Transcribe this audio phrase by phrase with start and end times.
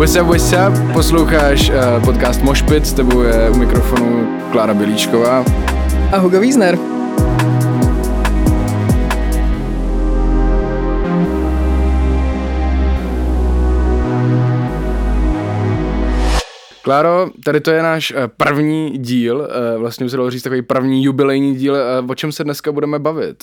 [0.00, 0.92] What's up, what's up?
[0.92, 5.44] Posloucháš uh, podcast Mošpit, s tebou je u mikrofonu Klára Bělíčková.
[6.12, 6.78] A Hugo Wiesner.
[16.82, 20.62] Kláro, tady to je náš eh, první díl, eh, vlastně už se dalo říct takový
[20.62, 21.76] první jubilejní díl,
[22.08, 23.42] o čem se dneska budeme bavit?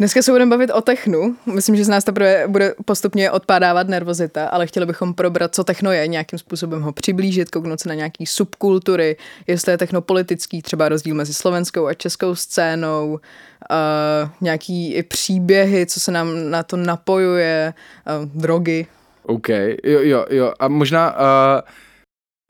[0.00, 1.36] Dneska se budeme bavit o technu.
[1.54, 2.12] Myslím, že z nás to
[2.46, 7.50] bude postupně odpadávat nervozita, ale chtěli bychom probrat, co techno je, nějakým způsobem ho přiblížit,
[7.50, 9.16] kouknout se na nějaký subkultury,
[9.46, 15.86] jestli je techno politický, třeba rozdíl mezi slovenskou a českou scénou, uh, nějaký i příběhy,
[15.86, 17.74] co se nám na to napojuje,
[18.20, 18.86] uh, drogy.
[19.22, 20.52] OK, jo, jo, jo.
[20.60, 21.60] A možná uh,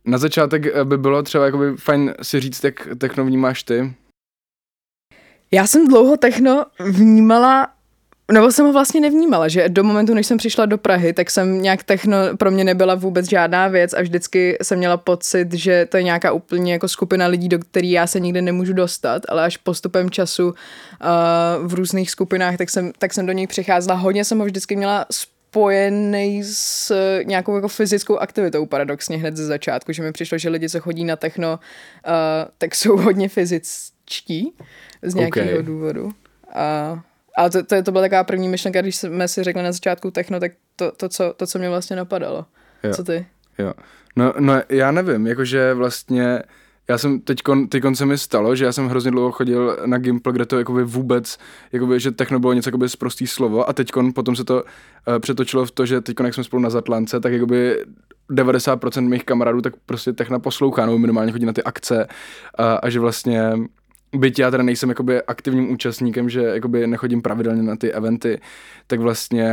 [0.04, 3.94] na začátek by bylo třeba jakoby fajn si říct, jak techno vnímáš ty.
[5.50, 7.68] Já jsem dlouho techno vnímala
[8.32, 11.62] nebo jsem ho vlastně nevnímala, že do momentu, než jsem přišla do Prahy, tak jsem
[11.62, 15.96] nějak techno, pro mě nebyla vůbec žádná věc a vždycky jsem měla pocit, že to
[15.96, 19.56] je nějaká úplně jako skupina lidí, do který já se nikdy nemůžu dostat, ale až
[19.56, 20.54] postupem času uh,
[21.66, 23.94] v různých skupinách, tak jsem, tak jsem do něj přicházela.
[23.94, 29.92] Hodně jsem ho vždycky měla spojený s nějakou jako fyzickou aktivitou paradoxně hned ze začátku,
[29.92, 31.58] že mi přišlo, že lidi, co chodí na techno,
[32.06, 32.12] uh,
[32.58, 34.52] tak jsou hodně fyzičtí
[35.02, 35.62] z nějakého okay.
[35.62, 36.12] důvodu.
[36.54, 37.00] A,
[37.38, 40.40] a to, to, to byla taková první myšlenka, když jsme si řekli na začátku techno,
[40.40, 42.46] tak to, to, co, to co mě vlastně napadalo.
[42.82, 42.94] Jo.
[42.94, 43.26] Co ty?
[43.58, 43.72] Jo.
[44.16, 46.42] No, no já nevím, jakože vlastně
[46.90, 50.32] já jsem teď teďkon se mi stalo, že já jsem hrozně dlouho chodil na Gimple,
[50.32, 51.38] kde to jakoby vůbec,
[51.72, 55.66] jakoby, že techno bylo něco jakoby prostý slovo a teď potom se to uh, přetočilo
[55.66, 57.84] v to, že teď jak jsme spolu na Zatlance, tak jakoby
[58.30, 62.06] 90% mých kamarádů tak prostě techno poslouchá, nebo minimálně chodí na ty akce
[62.58, 63.52] a, a že vlastně
[64.16, 68.40] byť já teda nejsem jakoby aktivním účastníkem, že jakoby nechodím pravidelně na ty eventy,
[68.86, 69.52] tak vlastně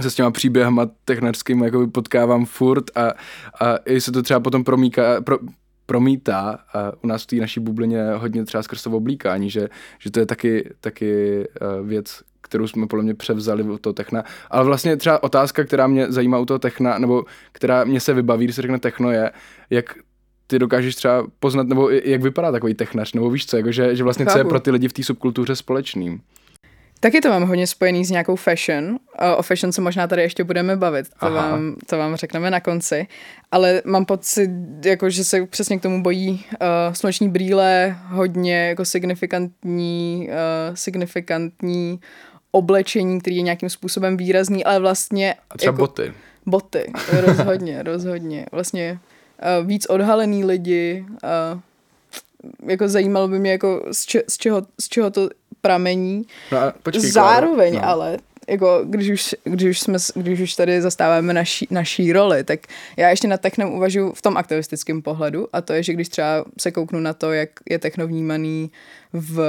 [0.00, 3.12] se s těma příběhama technickými jakoby potkávám furt a,
[3.60, 5.38] a i se to třeba potom promíká, pro,
[5.86, 9.68] promítá a u nás v té naší bublině hodně třeba skrz to oblíkání, že,
[9.98, 11.44] že to je taky, taky
[11.80, 14.24] uh, věc, kterou jsme podle mě převzali od toho techna.
[14.50, 18.44] Ale vlastně třeba otázka, která mě zajímá u toho techna, nebo která mě se vybaví,
[18.44, 19.30] když se řekne techno, je,
[19.70, 19.94] jak
[20.50, 24.04] ty dokážeš třeba poznat, nebo jak vypadá takový technař, nebo víš co, jako že, že
[24.04, 24.32] vlastně Chápu.
[24.32, 26.20] co je pro ty lidi v té subkultuře společným.
[27.00, 28.98] Taky to mám hodně spojený s nějakou fashion.
[29.36, 33.06] O fashion se možná tady ještě budeme bavit, to, vám, to vám řekneme na konci.
[33.52, 34.50] Ale mám pocit,
[34.84, 42.00] jako, že se přesně k tomu bojí uh, sluneční brýle, hodně jako signifikantní, uh, signifikantní
[42.50, 45.34] oblečení, který je nějakým způsobem výrazný, ale vlastně...
[45.50, 46.12] A třeba jako, boty.
[46.46, 48.46] Boty, rozhodně, rozhodně.
[48.52, 48.98] Vlastně
[49.64, 51.04] víc odhalený lidi.
[51.08, 51.60] Uh,
[52.70, 55.28] jako zajímalo by mě, jako z, če, z, čeho, z čeho to
[55.60, 56.26] pramení.
[56.52, 57.84] No a počkej, Zároveň no.
[57.84, 58.18] ale,
[58.48, 62.60] jako když už, když už, jsme, když už tady zastáváme naší, naší roli, tak
[62.96, 66.44] já ještě na technem uvažuji v tom aktivistickém pohledu a to je, že když třeba
[66.58, 68.70] se kouknu na to, jak je techno vnímaný
[69.12, 69.42] v,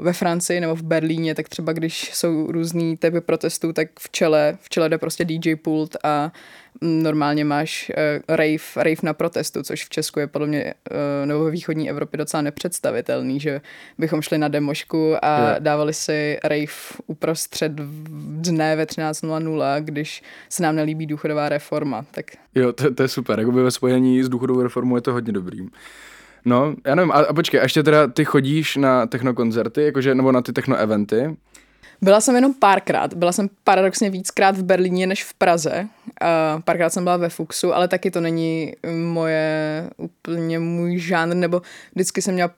[0.00, 4.58] ve Francii nebo v Berlíně, tak třeba když jsou různý typy protestů, tak v čele,
[4.60, 6.32] v čele jde prostě DJ pult a
[6.80, 11.44] normálně máš uh, rave, rave na protestu, což v Česku je podle mě, uh, nebo
[11.44, 13.60] ve východní Evropě docela nepředstavitelný, že
[13.98, 15.56] bychom šli na demošku a je.
[15.58, 16.72] dávali si rave
[17.06, 22.06] uprostřed dne ve 13.00, když se nám nelíbí důchodová reforma.
[22.10, 22.26] Tak...
[22.54, 25.68] Jo, to, to je super, jakoby ve spojení s důchodovou reformou je to hodně dobrý.
[26.46, 30.32] No, já nevím, a, a počkej, a ještě teda ty chodíš na technokoncerty, jakože, nebo
[30.32, 31.36] na ty techno-eventy?
[32.02, 33.14] Byla jsem jenom párkrát.
[33.14, 35.88] Byla jsem paradoxně víckrát v Berlíně než v Praze.
[36.22, 38.72] Uh, párkrát jsem byla ve Fuxu, ale taky to není
[39.04, 41.62] moje, úplně můj žánr, nebo
[41.94, 42.50] vždycky jsem měla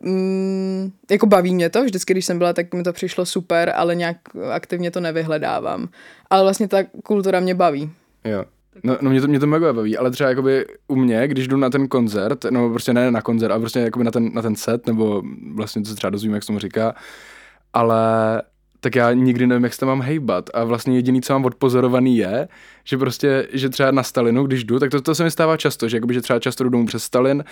[0.00, 3.94] mm, jako baví mě to, vždycky, když jsem byla, tak mi to přišlo super, ale
[3.94, 4.16] nějak
[4.52, 5.88] aktivně to nevyhledávám.
[6.30, 7.90] Ale vlastně ta kultura mě baví.
[8.24, 8.44] Jo.
[8.84, 11.56] No, no mě, to, mě to mega baví, ale třeba jakoby u mě, když jdu
[11.56, 14.56] na ten koncert, nebo prostě ne na koncert, ale prostě jakoby na ten, na ten
[14.56, 15.22] set, nebo
[15.54, 16.94] vlastně to se třeba dozvím, jak se tomu říká,
[17.72, 18.42] ale
[18.80, 20.50] tak já nikdy nevím, jak se tam mám hejbat.
[20.54, 22.48] A vlastně jediný, co mám odpozorovaný je,
[22.84, 25.88] že prostě, že třeba na Stalinu, když jdu, tak to, to se mi stává často,
[25.88, 27.44] že, jakoby, že třeba často jdu domů přes Stalin,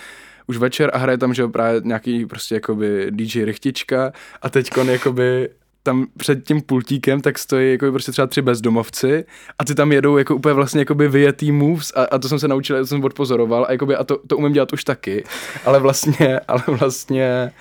[0.47, 4.11] už večer a hraje tam, že právě nějaký prostě jakoby DJ rychtička
[4.41, 5.49] a teďkon jakoby
[5.85, 9.25] tam před tím pultíkem tak stojí jako prostě třeba tři bezdomovci
[9.59, 12.47] a ty tam jedou jako úplně vlastně jakoby vyjetý moves a, a to jsem se
[12.47, 15.23] naučil, to jsem odpozoroval a, jakoby, a to, to umím dělat už taky,
[15.65, 17.51] ale vlastně, ale vlastně,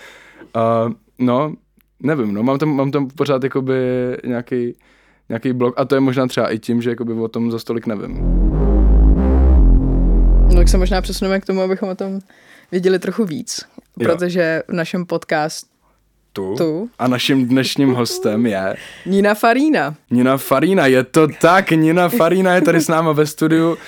[0.56, 1.54] uh, no,
[2.02, 3.74] nevím, no, mám tam, mám tam pořád jakoby
[4.24, 4.76] nějaký,
[5.28, 7.86] nějaký blok a to je možná třeba i tím, že jakoby o tom za stolik
[7.86, 8.18] nevím.
[10.48, 12.20] No tak se možná přesuneme k tomu, abychom o tom
[12.70, 13.60] věděli trochu víc,
[13.98, 14.08] jo.
[14.08, 15.73] protože v našem podcast
[16.34, 16.54] tu.
[16.58, 16.90] Tu.
[16.98, 18.76] A naším dnešním hostem je
[19.06, 19.94] Nina Farína.
[20.10, 20.86] Nina Farína.
[20.86, 23.70] Je to tak, Nina Farína je tady s náma ve studiu.
[23.70, 23.78] Uh,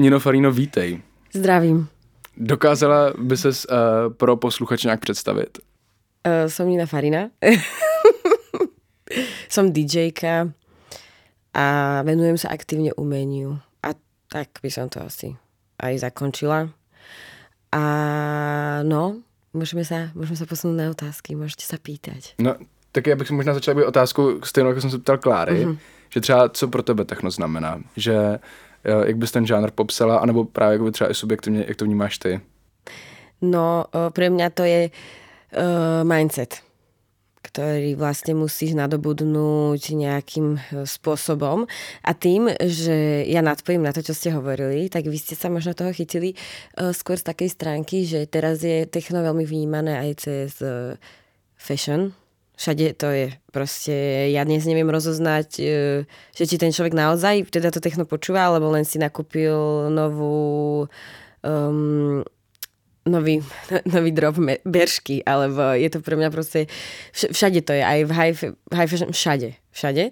[0.00, 1.00] Nino Farino, vítej.
[1.32, 1.88] Zdravím.
[2.36, 5.58] Dokázala by ses uh, pro posluchače nějak představit?
[6.26, 7.28] Uh, som Nina Farina.
[9.48, 10.48] som DJka
[11.54, 11.66] a
[12.02, 13.60] venujem sa aktívne umeniu.
[13.84, 13.92] A
[14.32, 15.36] tak by som to asi
[15.82, 16.68] aj zakončila.
[17.72, 17.82] A
[18.88, 19.20] no,
[19.52, 22.34] môžeme sa, môžeme sa posunúť na otázky, môžete sa pýtať.
[22.38, 22.54] No,
[22.92, 25.78] tak já bych možná začal by otázku stejnou, jako jsem se ptal Kláry, mm-hmm.
[26.08, 28.38] že třeba co pro tebe techno znamená, že
[28.84, 32.18] eh, jak bys ten žánr popsala, anebo právě jako třeba i subjektivně, jak to vnímáš
[32.18, 32.40] ty?
[33.42, 36.58] No, uh, pre mňa to je uh, mindset
[37.48, 41.64] ktorý vlastne musíš nadobudnúť nejakým e, spôsobom.
[42.04, 45.72] A tým, že ja nadpojím na to, čo ste hovorili, tak vy ste sa možno
[45.72, 46.36] toho chytili
[46.76, 51.00] uh, skôr z takej stránky, že teraz je techno veľmi vnímané aj cez uh,
[51.56, 52.12] fashion.
[52.58, 53.94] Všade to je proste,
[54.34, 55.62] ja dnes neviem rozoznať,
[56.34, 60.90] že či ten človek naozaj teda to techno počúva, alebo len si nakúpil novú
[61.46, 62.26] um,
[63.06, 63.44] nový,
[63.94, 66.66] nový drop beržky, alebo je to pre mňa proste,
[67.12, 68.34] všade to je, aj v high,
[68.74, 70.04] high fashion, všade, všade.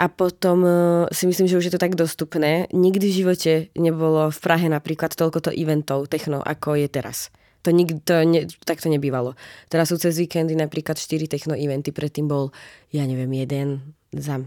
[0.00, 2.64] A potom uh, si myslím, že už je to tak dostupné.
[2.72, 7.28] Nikdy v živote nebolo v Prahe napríklad toľko to eventov techno, ako je teraz.
[7.68, 9.36] To nikdy, to ne, tak to nebývalo.
[9.68, 12.48] Teraz sú cez víkendy napríklad 4 techno eventy, predtým bol,
[12.88, 14.40] ja neviem, jeden za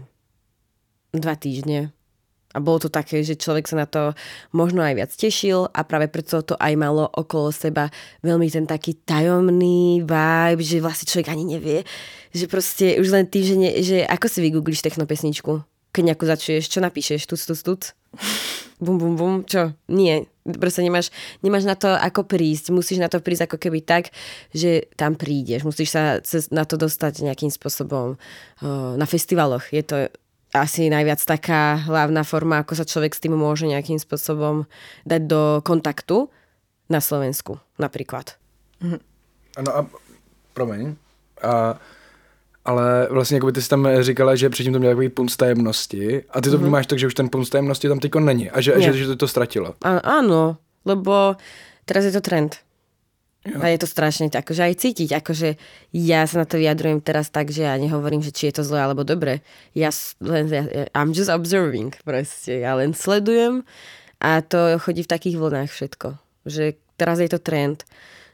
[1.14, 1.94] dva týždne
[2.54, 4.14] a bolo to také, že človek sa na to
[4.54, 7.90] možno aj viac tešil a práve preto to aj malo okolo seba
[8.22, 11.82] veľmi ten taký tajomný vibe, že vlastne človek ani nevie,
[12.30, 16.78] že proste už len tým, že, že ako si vygoogliš technopesničku, keď nejakú začuješ, čo
[16.78, 17.82] napíšeš, tuc, tuc, tuc,
[18.78, 19.74] bum, bum, bum, čo?
[19.90, 20.26] Nie,
[20.58, 21.10] proste nemáš,
[21.42, 24.10] nemáš na to ako prísť, musíš na to prísť ako keby tak,
[24.54, 26.18] že tam prídeš, musíš sa
[26.50, 28.18] na to dostať nejakým spôsobom
[28.98, 29.96] na festivaloch, je to
[30.54, 34.70] asi najviac taká hlavná forma, ako sa človek s tým môže nejakým spôsobom
[35.02, 36.30] dať do kontaktu
[36.86, 38.38] na Slovensku napríklad.
[38.80, 38.98] Mhm.
[39.58, 39.80] Ano a
[40.54, 40.96] promiň.
[41.42, 41.78] A,
[42.64, 46.24] ale vlastně jako by ty jsi tam říkala, že předtím to měl takový punc tajemnosti
[46.30, 46.60] a ty to mm-hmm.
[46.60, 49.16] vnímáš tak, že už ten punc tajemnosti tam teďko není a že, že, že to,
[49.16, 49.74] to ztratilo.
[49.84, 51.36] A, áno, lebo
[51.84, 52.56] teraz je to trend.
[53.44, 53.60] Jo.
[53.60, 55.60] A je to strašne tak, že aj cítiť, akože
[55.92, 58.80] ja sa na to vyjadrujem teraz tak, že ja nehovorím, že či je to zle
[58.80, 59.44] alebo dobre.
[59.76, 59.92] Ja
[60.24, 60.48] len,
[60.96, 62.64] I'm just observing proste.
[62.64, 63.68] Ja len sledujem
[64.16, 66.16] a to chodí v takých vlnách všetko.
[66.48, 67.84] Že teraz je to trend.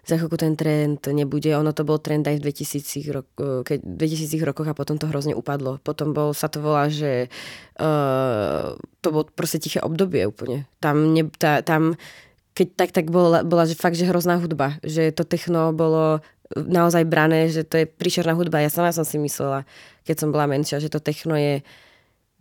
[0.06, 1.50] Za chvíľku ten trend nebude.
[1.58, 3.26] Ono to bol trend aj v 2000, rok,
[3.66, 5.82] keď, 2000 rokoch a potom to hrozne upadlo.
[5.82, 7.26] Potom bol, sa to volá, že
[7.82, 10.70] uh, to bolo proste tiché obdobie úplne.
[10.78, 11.98] Tam, ne, tá, tam
[12.60, 14.76] keď tak, tak bola, bola že fakt, že hrozná hudba.
[14.84, 16.20] Že to techno bolo
[16.52, 18.60] naozaj brané, že to je príšerná hudba.
[18.60, 19.64] Ja sama som si myslela,
[20.04, 21.64] keď som bola menšia, že to techno je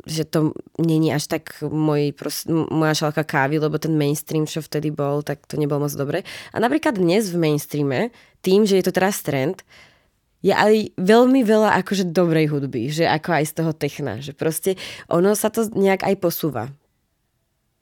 [0.07, 4.95] že to není až tak môj, prost, moja šalka kávy, lebo ten mainstream, čo vtedy
[4.95, 6.24] bol, tak to nebolo moc dobre.
[6.56, 9.60] A napríklad dnes v mainstreame, tým, že je to teraz trend,
[10.39, 14.80] je aj veľmi veľa akože dobrej hudby, že ako aj z toho techna, že proste
[15.12, 16.72] ono sa to nejak aj posúva.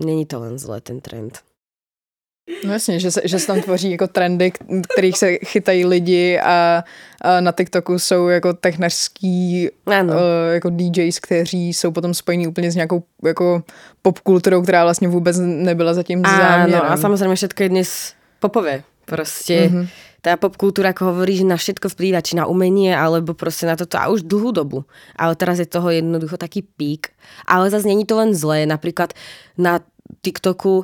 [0.01, 1.45] Není to len zle ten trend.
[2.65, 4.51] No jasně, že se, že se tam tvoří jako trendy,
[4.93, 6.83] kterých se chytají lidi a,
[7.21, 10.13] a na TikToku jsou jako technařský ano.
[10.13, 10.19] Uh,
[10.53, 13.63] jako DJs, kteří jsou potom spojení úplně s nějakou jako
[14.01, 16.81] popkulturou, která vlastně vůbec nebyla zatím záměrem.
[16.81, 17.89] Áno, a samozrejme všetko je dnes
[18.39, 18.83] popové.
[19.07, 19.85] Proste mm-hmm.
[20.19, 23.95] tá popkultúra, ako hovorí, že na všetko vplýva, či na umenie, alebo proste na toto
[23.95, 24.83] a už dlhú dobu.
[25.15, 27.15] Ale teraz je toho jednoducho taký pík.
[27.47, 28.67] Ale zase není to len zlé.
[28.67, 29.15] Napríklad
[29.55, 29.79] na
[30.19, 30.83] TikToku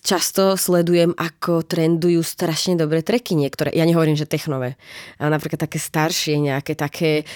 [0.00, 3.70] často sledujem, ako trendujú strašne dobré treky niektoré.
[3.76, 4.80] Ja nehovorím, že technové.
[5.20, 7.28] Ale napríklad také staršie, nejaké také...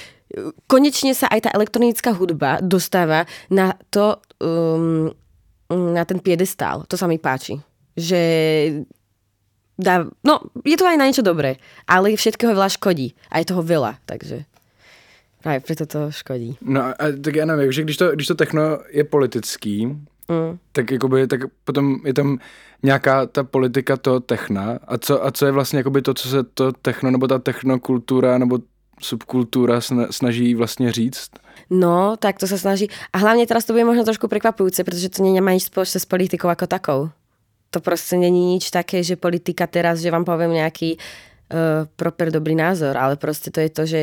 [0.70, 5.10] Konečne sa aj tá elektronická hudba dostáva na to, um,
[5.68, 6.86] na ten piedestál.
[6.86, 7.58] To sa mi páči.
[7.98, 8.20] Že
[9.74, 13.12] dá, no, je to aj na niečo dobré, ale všetkého veľa škodí.
[13.32, 14.46] A je toho veľa, takže
[15.42, 16.56] práve preto to škodí.
[16.60, 16.94] No a
[17.24, 19.96] tak já nevím, že když to, když to techno je politický,
[20.30, 20.58] mm.
[20.72, 22.38] tak, jakoby, tak potom je tam
[22.82, 26.42] nějaká ta politika toho techna a co, a co je vlastně jakoby to, co se
[26.42, 28.58] to techno nebo ta technokultura nebo
[29.00, 31.40] subkultúra snaží vlastne říct?
[31.72, 32.92] No, tak to sa snaží.
[33.12, 36.52] A hlavne teraz to bude možno trošku prekvapujúce, pretože to nemá nič spoločné s politikou
[36.52, 37.00] ako takou.
[37.70, 42.58] To proste není nič také, že politika teraz, že vám poviem nejaký uh, proper dobrý
[42.58, 44.00] názor, ale proste to je to, že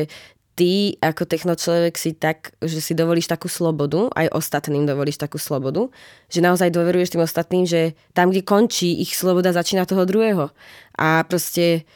[0.58, 5.86] ty ako technočlovek si tak, že si dovolíš takú slobodu, aj ostatným dovolíš takú slobodu,
[6.26, 10.50] že naozaj dôveruješ tým ostatným, že tam, kde končí ich sloboda, začína toho druhého.
[10.98, 11.86] A proste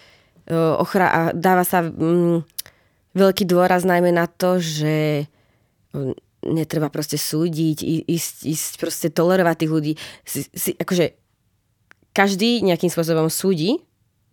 [0.78, 2.46] ochra- a dáva sa mm,
[3.18, 5.26] veľký dôraz najmä na to, že
[6.42, 9.92] netreba proste súdiť, ísť, ísť proste tolerovať tých ľudí.
[10.22, 11.18] Si, si, akože
[12.14, 13.82] každý nejakým spôsobom súdi,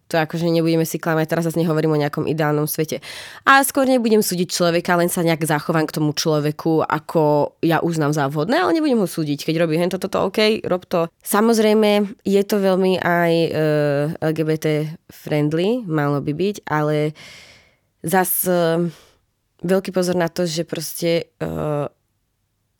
[0.09, 2.97] to akože nebudeme si klamať, teraz zase nehovorím o nejakom ideálnom svete.
[3.45, 8.09] A skôr nebudem súdiť človeka, len sa nejak zachovám k tomu človeku, ako ja uznám
[8.09, 9.45] za vhodné, ale nebudem ho súdiť.
[9.45, 11.13] Keď robí hento toto, OK, rob to.
[11.21, 17.13] Samozrejme, je to veľmi aj uh, e, LGBT friendly, malo by byť, ale
[18.01, 18.81] zas uh,
[19.61, 21.85] veľký pozor na to, že proste uh,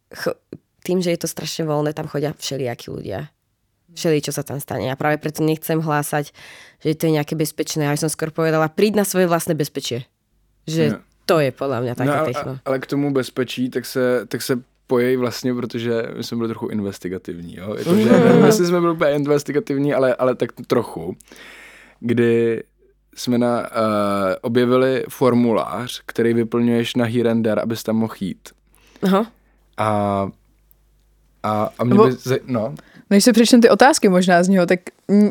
[0.09, 0.39] ch-
[0.81, 3.29] tým, že je to strašne voľné, tam chodia všelijakí ľudia
[3.96, 4.88] všeli, čo sa tam stane.
[4.88, 6.31] Ja práve preto nechcem hlásať,
[6.84, 7.86] že to je nejaké bezpečné.
[7.86, 10.05] Ja som skôr povedala, príď na svoje vlastné bezpečie.
[10.67, 10.98] Že no.
[11.25, 12.51] to je podľa mňa také no, techno.
[12.65, 16.67] Ale k tomu bezpečí, tak se, tak se pojej vlastně, protože my jsme byli trochu
[16.67, 17.55] investigativní.
[17.55, 17.75] Jo?
[17.77, 21.15] Je to, že nevím, jestli jsme byli úplně investigativní, ale, ale tak trochu.
[22.00, 22.63] Kdy
[23.15, 23.65] jsme na, uh,
[24.41, 27.05] objevili formulář, který vyplňuješ na
[27.43, 28.50] there, abys tam mohl jít.
[29.03, 29.31] Aha.
[29.77, 30.27] A,
[31.43, 32.39] a, a mě by...
[32.48, 32.75] No.
[33.09, 34.79] Než se přečtem ty otázky možná z něho, tak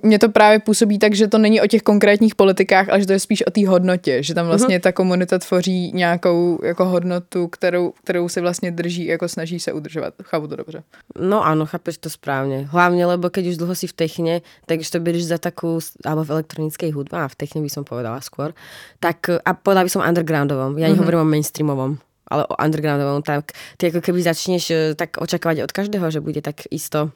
[0.03, 3.13] mě to právě působí tak, že to není o těch konkrétních politikách, ale že to
[3.13, 4.83] je spíš o té hodnotě, že tam vlastně uh-huh.
[4.83, 10.15] ta komunita tvoří nějakou jako hodnotu, kterou, kterou se vlastně drží, jako snaží se udržovat.
[10.23, 10.83] Chápu to dobře.
[11.21, 12.69] No ano, chápeš to správně.
[12.71, 16.25] Hlavně, lebo keď už dlho si v techne, tak už to berieš za takú, alebo
[16.25, 18.55] v elektronickej hudbe, a v techne by som povedala skôr,
[18.99, 20.75] tak a povedala by som undergroundovom.
[20.79, 20.99] Ja uh-huh.
[20.99, 25.73] nehovorím o mainstreamovom ale o undergroundovom, tak ty ako keby začneš eh, tak očakávať od
[25.73, 27.09] každého, že bude tak isto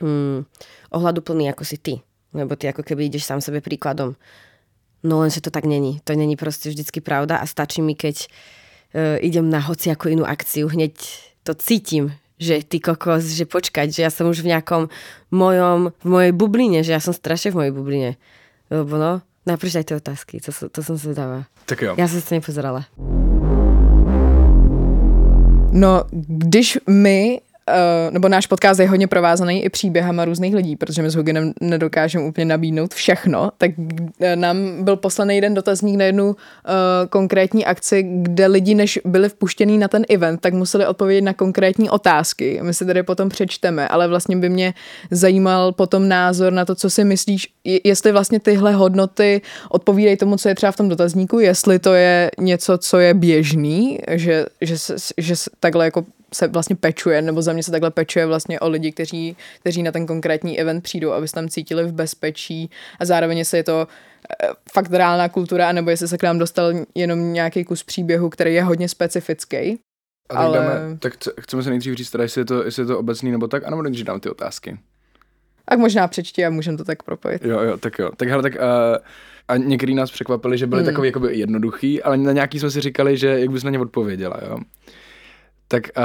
[0.00, 0.44] hmm,
[0.92, 1.94] ohľaduplný ako si ty.
[2.36, 4.16] Lebo ty ako keby ideš sám sebe príkladom.
[5.06, 6.00] No lenže to tak není.
[6.04, 10.68] To není proste vždycky pravda a stačí mi, keď uh, idem na hociakú inú akciu,
[10.68, 10.92] hneď
[11.46, 14.92] to cítim, že ty kokos, že počkať, že ja som už v nejakom
[15.32, 18.10] mojom, v mojej bubline, že ja som strašne v mojej bubline.
[18.68, 19.12] Lebo no,
[19.48, 21.48] napríklad aj tie otázky, to, to som zvedavá.
[21.64, 21.92] Tak jo.
[21.96, 22.84] Ja som sa nepozerala.
[25.76, 31.02] No, když my Uh, nebo náš podcast je hodně provázaný i příběhama různých lidí, protože
[31.02, 33.70] my s Huginem nedokážeme úplně nabídnout všechno, tak
[34.20, 36.34] eh, nám byl poslaný jeden dotazník na jednu uh,
[37.10, 41.90] konkrétní akci, kde lidi, než byli vpuštění na ten event, tak museli odpovědět na konkrétní
[41.90, 42.60] otázky.
[42.62, 44.74] My si tady potom přečteme, ale vlastně by mě
[45.10, 47.48] zajímal potom názor na to, co si myslíš,
[47.84, 52.30] jestli vlastně tyhle hodnoty odpovídají tomu, co je třeba v tom dotazníku, jestli to je
[52.38, 54.76] něco, co je běžný, že, že,
[55.18, 56.04] že takhle jako
[56.34, 59.92] se vlastně pečuje, nebo za mě se takhle pečuje vlastně o lidi, kteří, kteří na
[59.92, 63.88] ten konkrétní event přijdou, aby se tam cítili v bezpečí a zároveň jestli je to
[64.42, 68.54] eh, fakt reálná kultura, nebo jestli se k nám dostal jenom nějaký kus příběhu, který
[68.54, 69.56] je hodně specifický.
[69.56, 70.58] A tak, ale...
[70.58, 73.48] dáme, tak chceme se nejdřív říct, teda, jestli, je to, jestli je to obecný nebo
[73.48, 74.78] tak, anebo nejdřív dám ty otázky.
[75.64, 77.44] Tak možná přečti a můžeme to tak propojit.
[77.44, 78.10] Jo, jo, tak jo.
[78.16, 78.60] Tak hele, tak uh,
[79.48, 80.92] a některý nás překvapili, že byli hmm.
[80.92, 84.40] takový jakoby jednoduchý, ale na nějaký jsme si říkali, že jak bys na ně odpověděla,
[84.48, 84.58] jo
[85.68, 86.02] tak uh,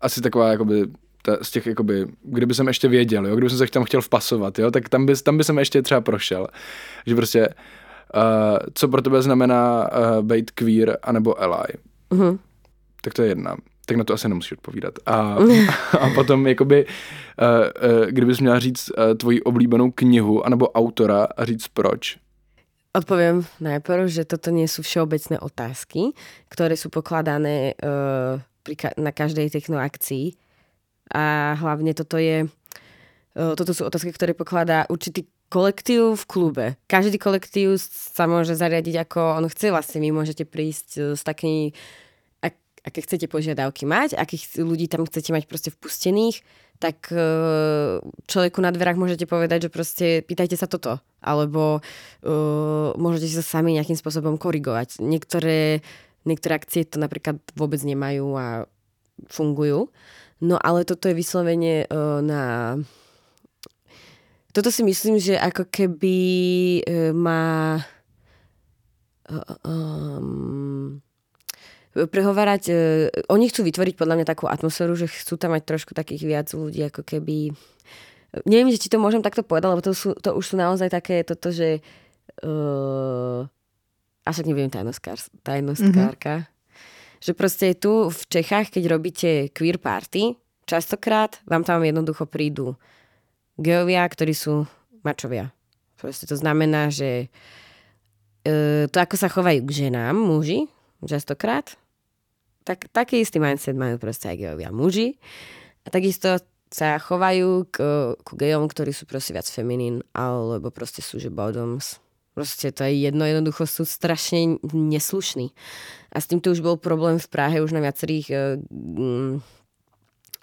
[0.00, 0.86] asi taková jakoby
[1.22, 4.58] ta, z těch, jakoby, kdyby jsem ještě věděl, jo, kdyby jsem se tam chtěl vpasovat,
[4.58, 6.46] jo, tak tam by, tam by jsem ještě třeba prošel.
[7.06, 11.68] Že prostě, uh, co pro tebe znamená uh, být queer anebo ally.
[12.10, 12.38] Uh-huh.
[13.02, 13.56] Tak to je jedna.
[13.86, 14.94] Tak na to asi nemusíš odpovídat.
[15.06, 15.36] A,
[16.00, 21.44] a potom, jakoby, uh, uh, kdybys měla říct uh, tvoji oblíbenou knihu anebo autora a
[21.44, 22.16] říct proč.
[22.90, 26.10] Odpoviem najprv, že toto nie sú všeobecné otázky,
[26.50, 30.36] ktoré sú pokladané uh, pri na každej technoakcii.
[31.10, 32.46] A hlavne toto je,
[33.34, 36.66] toto sú otázky, ktoré pokladá určitý kolektív v klube.
[36.86, 39.74] Každý kolektív sa môže zariadiť ako on chce.
[39.74, 41.74] Vlastne vy môžete prísť e, s takými,
[42.38, 42.54] ak,
[42.86, 46.46] aké chcete požiadavky mať, akých ľudí tam chcete mať proste vpustených,
[46.78, 47.18] tak e,
[48.30, 51.02] človeku na dverách môžete povedať, že proste pýtajte sa toto.
[51.20, 55.04] Alebo uh, môžete sa sami nejakým spôsobom korigovať.
[55.04, 55.84] Niektoré
[56.28, 58.68] Niektoré akcie to napríklad vôbec nemajú a
[59.28, 59.88] fungujú.
[60.40, 62.42] No ale toto je vyslovene uh, na...
[64.50, 66.18] Toto si myslím, že ako keby
[66.80, 67.76] uh, má...
[69.62, 71.04] Um,
[71.94, 72.78] prehovárať, uh,
[73.28, 76.88] oni chcú vytvoriť podľa mňa takú atmosféru, že chcú tam mať trošku takých viac ľudí,
[76.88, 77.52] ako keby...
[78.48, 81.52] Neviem, či to môžem takto povedať, lebo to, sú, to už sú naozaj také toto,
[81.52, 81.84] že
[82.46, 83.44] uh,
[84.24, 87.20] a však neviem tajnostkárka, mm-hmm.
[87.20, 90.36] že proste tu v Čechách, keď robíte queer party,
[90.68, 92.76] častokrát vám tam jednoducho prídu
[93.58, 94.68] geovia, ktorí sú
[95.02, 95.52] mačovia.
[95.96, 97.28] Proste to znamená, že
[98.44, 100.68] e, to, ako sa chovajú k ženám muži,
[101.04, 101.76] častokrát,
[102.64, 105.16] tak, taký istý mindset majú proste aj geovia muži.
[105.84, 107.76] A takisto sa chovajú k,
[108.14, 111.98] k gejom, ktorí sú proste viac feminín, alebo proste sú že bottoms
[112.30, 115.50] Proste to je jedno, jednoducho sú strašne neslušní.
[116.14, 118.38] A s týmto už bol problém v Prahe už na viacerých uh,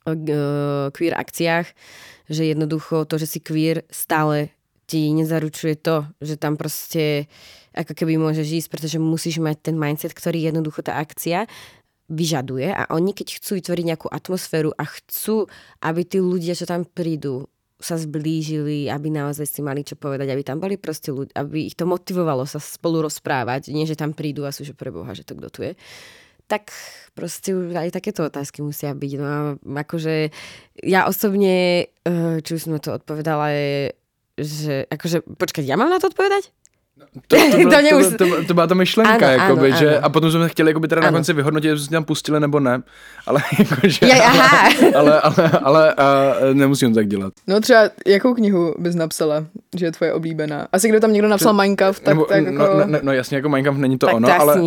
[0.07, 1.67] uh, queer akciách,
[2.27, 4.51] že jednoducho to, že si queer stále
[4.87, 7.27] ti nezaručuje to, že tam proste
[7.75, 11.45] ako keby môžeš ísť, pretože musíš mať ten mindset, ktorý jednoducho tá akcia
[12.07, 15.51] vyžaduje a oni keď chcú vytvoriť nejakú atmosféru a chcú,
[15.83, 20.41] aby tí ľudia, čo tam prídu, sa zblížili, aby naozaj si mali čo povedať, aby
[20.41, 24.49] tam boli proste ľudia, aby ich to motivovalo sa spolu rozprávať, nie že tam prídu
[24.49, 25.73] a sú, že pre Boha, že to kto tu je.
[26.49, 26.73] Tak
[27.13, 29.11] proste už aj takéto otázky musia byť.
[29.19, 30.33] No a akože
[30.81, 33.93] ja osobne, eh, či už som na to odpovedala, je,
[34.41, 36.49] že akože, počkať, ja mám na to odpovedať?
[37.27, 38.07] To, to, byla, to, nemus...
[38.07, 40.05] to, to, to byla ta myšlenka, ano, jakoby, ano, že, ano.
[40.05, 41.11] a potom jsme chtěli jakoby teda ano.
[41.11, 42.81] na konci vyhodnotit, jestli jsme tam pustili nebo ne,
[43.25, 44.69] ale jakože, ja, aha.
[44.95, 47.33] ale, ale, ale a, nemusím tak dělat.
[47.47, 50.67] No třeba, jakou knihu bys napsala, že je tvoje oblíbená?
[50.71, 52.77] Asi kdo tam někdo napsal Minecraft, tak, nebo, tak no, jako...
[52.79, 54.61] no, no, no, jasně, jako Minecraft není to tak ono, to ale...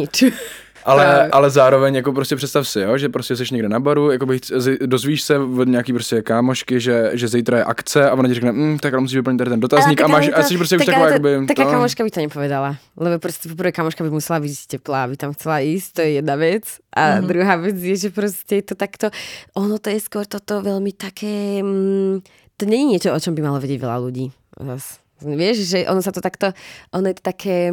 [0.85, 4.27] Ale, ale zároveň jako prostě představ si, jo, že prostě jsi někde na baru, jako
[4.27, 4.41] bych,
[4.87, 8.53] dozvíš se od nějaký prostě kámošky, že, že zítra je akce a ona ti řekne,
[8.53, 10.85] mm, tak musíš vyplnit tady ten dotazník a, a máš, to, a jsi prostě už
[10.85, 11.71] taková, to, jakoby, Taká to...
[11.71, 15.61] kamoška by to nepovedala, lebo prostě poprvé kamoška by musela být teplá, aby tam chcela
[15.61, 16.65] ísť, to je jedna vec.
[16.93, 17.27] A mm-hmm.
[17.27, 19.11] druhá vec je, že prostě je to takto,
[19.55, 22.21] ono to je skôr toto veľmi také, mm,
[22.57, 24.27] to není niečo, o čom by malo vedieť veľa ľudí.
[24.61, 24.99] Zas.
[25.21, 26.53] Vieš, že ono sa to takto,
[26.93, 27.73] ono je to také,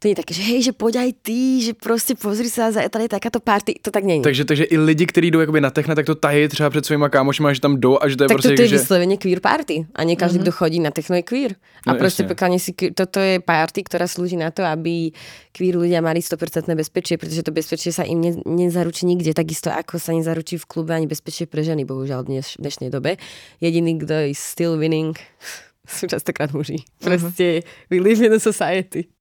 [0.00, 3.08] to je také, že hej, že poď aj ty, že prostě pozri sa, tady je
[3.08, 4.24] takáto party, to tak není.
[4.24, 7.08] Takže, takže i lidi, kteří jdou jakoby na techno, tak to tají třeba před svýma
[7.08, 8.48] kámošima, že tam jdou a že to je tak prostě...
[8.48, 8.76] Tak to je že...
[8.76, 10.42] vyslovene queer party a nie každý, mm-hmm.
[10.48, 11.52] kto chodí na techno je queer.
[11.86, 15.12] A no, prostě pokiaľ si, toto je party, ktorá slúži na to, aby
[15.52, 20.00] queer ľudia mali 100% bezpečie, pretože to bezpečie sa im ne, nezaručí nikde, takisto ako
[20.00, 23.20] sa nezaručí v klube ani bezpečie pre ženy, bohužiaľ v dneš, dnešnej dobe.
[23.60, 25.12] Jediný, kto je still winning,
[26.00, 26.80] sú častokrát muži.
[26.80, 27.04] Mhm.
[27.04, 27.88] Proste mm-hmm.
[27.92, 29.19] we live in a society.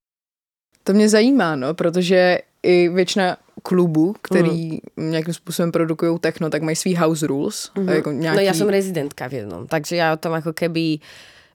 [0.89, 5.11] To mě zajímá, no, protože i většina klubů, který mm.
[5.11, 7.69] nějakým způsobem produkují techno, tak mají svý house rules.
[7.75, 7.93] Mm-hmm.
[7.93, 8.37] Jako nějaký...
[8.37, 10.97] No ja som rezidentka v jednom, takže ja o tom ako keby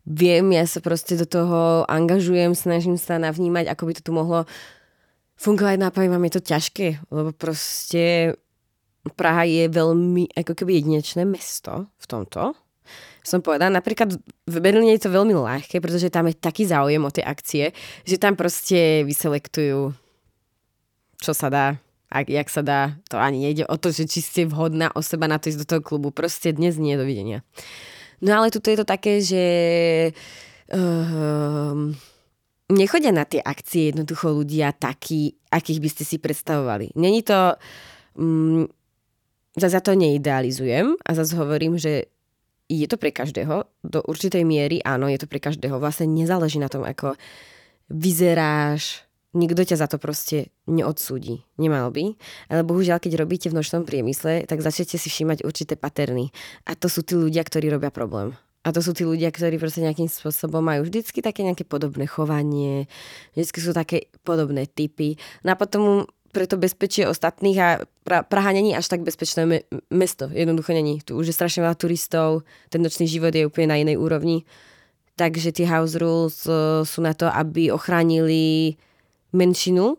[0.06, 4.46] viem, ja sa proste do toho angažujem, snažím sa navnímať, ako by to tu mohlo
[5.34, 8.38] fungovať, a poviem vám, je to ťažké, lebo proste
[9.18, 12.54] Praha je veľmi ako keby jedinečné mesto v tomto
[13.24, 13.72] som povedala.
[13.72, 17.72] Napríklad v Berlíne je to veľmi ľahké, pretože tam je taký záujem o tie akcie,
[18.04, 19.96] že tam proste vyselektujú,
[21.18, 21.80] čo sa dá,
[22.12, 22.80] ak, jak sa dá.
[23.08, 25.82] To ani nejde o to, že či ste vhodná osoba na to ísť do toho
[25.82, 26.12] klubu.
[26.12, 27.40] Proste dnes nie, dovidenia.
[28.20, 29.44] No ale tuto je to také, že
[30.70, 31.74] uh,
[32.70, 36.92] nechodia na tie akcie jednoducho ľudia takí, akých by ste si predstavovali.
[36.92, 37.56] Není to...
[38.14, 38.68] Um,
[39.54, 42.10] zase to neidealizujem a zase hovorím, že
[42.68, 45.76] je to pre každého, do určitej miery áno, je to pre každého.
[45.76, 47.16] Vlastne nezáleží na tom, ako
[47.92, 49.04] vyzeráš,
[49.36, 51.44] nikto ťa za to proste neodsúdi.
[51.60, 52.16] Nemal by.
[52.48, 56.32] Ale bohužiaľ, keď robíte v nočnom priemysle, tak začnete si všímať určité paterny.
[56.64, 58.32] A to sú tí ľudia, ktorí robia problém.
[58.64, 62.88] A to sú tí ľudia, ktorí proste nejakým spôsobom majú vždycky také nejaké podobné chovanie,
[63.36, 65.20] vždycky sú také podobné typy.
[65.44, 67.68] No a potom pre to bezpečie ostatných a
[68.02, 70.26] pra- Praha není až tak bezpečné me- mesto.
[70.26, 70.98] Jednoducho není.
[71.06, 74.42] Tu už je strašne veľa turistov, ten nočný život je úplne na inej úrovni.
[75.14, 78.74] Takže tie house rules uh, sú na to, aby ochránili
[79.30, 79.94] menšinu,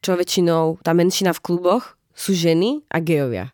[0.00, 3.52] čo väčšinou tá menšina v kluboch sú ženy a gejovia.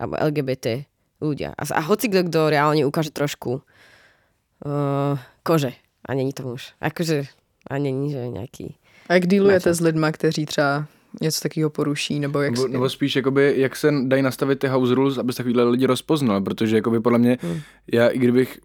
[0.00, 0.88] Alebo LGBT
[1.20, 1.52] ľudia.
[1.52, 5.14] A, a hoci kto, kto reálne ukáže trošku uh,
[5.44, 5.76] kože.
[6.08, 6.72] A není to muž.
[6.80, 7.28] Akože,
[7.68, 10.86] a není, že nejaký a jak dílujete s lidma, kteří třeba
[11.20, 12.52] něco takového poruší, nebo jak...
[12.52, 15.86] Nebo, nebo spíš, jakoby, jak se dají nastavit ty house rules, aby se takovýhle lidi
[15.86, 17.60] rozpoznal, protože jakoby podle mě, hmm.
[17.92, 18.58] já i kdybych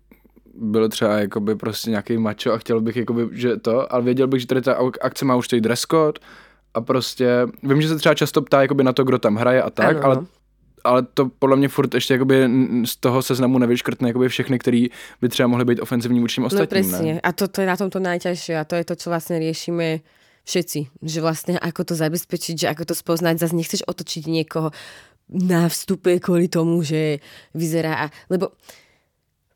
[0.56, 4.42] byl třeba jakoby prostě nějaký macho a chtěl bych jakoby, že to, ale věděl bych,
[4.42, 6.20] že tady ta akce má už tady dress code
[6.74, 9.70] a prostě, vím, že se třeba často ptá jakoby na to, kdo tam hraje a
[9.70, 10.06] tak, ano.
[10.06, 10.26] ale
[10.84, 12.50] ale to podle mě furt ještě jakoby
[12.86, 14.88] z toho seznamu nevyškrtne jakoby všechny, který
[15.22, 16.92] by třeba mohli být ofenzivní vůči no ostatním.
[16.92, 17.20] No presne.
[17.24, 20.00] A to, to je na tomto najťažšie a to je to, čo vlastne riešime
[20.48, 24.72] všetci, že vlastne ako to zabezpečiť, že ako to spoznať, zase nechceš otočiť niekoho
[25.28, 27.20] na vstupe kvôli tomu, že
[27.52, 28.56] vyzerá, a, lebo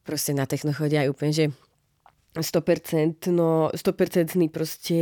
[0.03, 1.45] proste na techno chodia aj úplne, že
[2.31, 4.95] 100%, no, 100% proste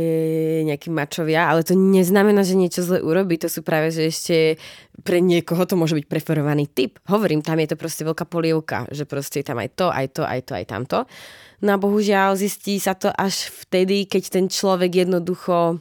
[0.66, 3.38] nejakí mačovia, ale to neznamená, že niečo zle urobí.
[3.38, 4.36] To sú práve, že ešte
[5.06, 6.98] pre niekoho to môže byť preferovaný typ.
[7.06, 10.40] Hovorím, tam je to proste veľká polievka, že proste tam aj to, aj to, aj
[10.42, 10.98] to, aj tamto.
[11.62, 15.78] No a bohužiaľ zistí sa to až vtedy, keď ten človek jednoducho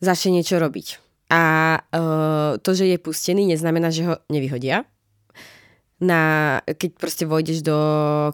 [0.00, 0.96] začne niečo robiť.
[1.28, 4.88] A uh, to, že je pustený, neznamená, že ho nevyhodia
[5.96, 7.78] na, keď proste vojdeš do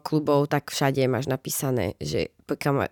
[0.03, 2.35] klubov, tak všade máš napísané, že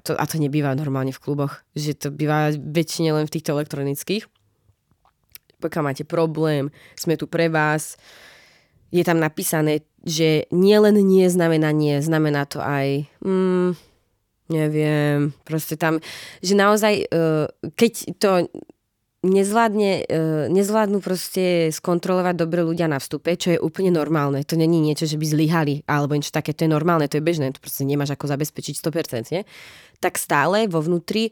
[0.06, 4.30] to, a to nebýva normálne v kluboch, že to býva väčšine len v týchto elektronických.
[5.60, 7.98] Pokiaľ máte problém, sme tu pre vás.
[8.94, 13.76] Je tam napísané, že nielen nie znamená nie, znamená to aj mm,
[14.50, 16.02] neviem, proste tam,
[16.42, 17.46] že naozaj, uh,
[17.78, 18.30] keď to
[19.20, 24.40] nezvládne, uh, nezvládnu proste skontrolovať dobre ľudia na vstupe, čo je úplne normálne.
[24.48, 27.52] To není niečo, že by zlyhali alebo niečo také, to je normálne, to je bežné,
[27.52, 29.42] to proste nemáš ako zabezpečiť 100%, nie?
[30.00, 31.28] Tak stále vo vnútri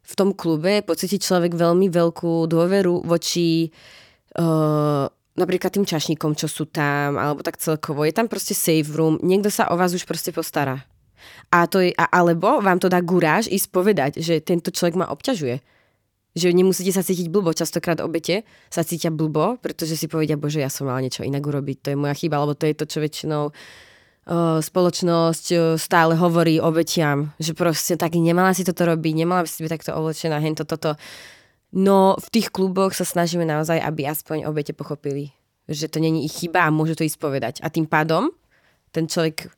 [0.00, 3.72] v tom klube pocíti človek veľmi veľkú dôveru voči
[4.36, 5.08] uh,
[5.40, 8.04] napríklad tým čašníkom, čo sú tam, alebo tak celkovo.
[8.04, 10.84] Je tam proste safe room, niekto sa o vás už proste postará.
[11.52, 15.08] A to je, a, alebo vám to dá guráž ísť povedať, že tento človek ma
[15.08, 15.79] obťažuje
[16.34, 17.50] že nemusíte sa cítiť blbo.
[17.50, 21.76] Častokrát obete sa cítia blbo, pretože si povedia, bože, ja som mala niečo inak urobiť,
[21.82, 26.62] to je moja chyba, alebo to je to, čo väčšinou uh, spoločnosť uh, stále hovorí
[26.62, 30.62] obetiam, že proste tak nemala si toto robiť, nemala by si byť takto oblečená, hento
[30.62, 30.94] toto.
[31.74, 35.34] No v tých kluboch sa snažíme naozaj, aby aspoň obete pochopili,
[35.66, 37.54] že to není ich chyba a môžu to ísť povedať.
[37.62, 38.30] A tým pádom
[38.90, 39.50] ten človek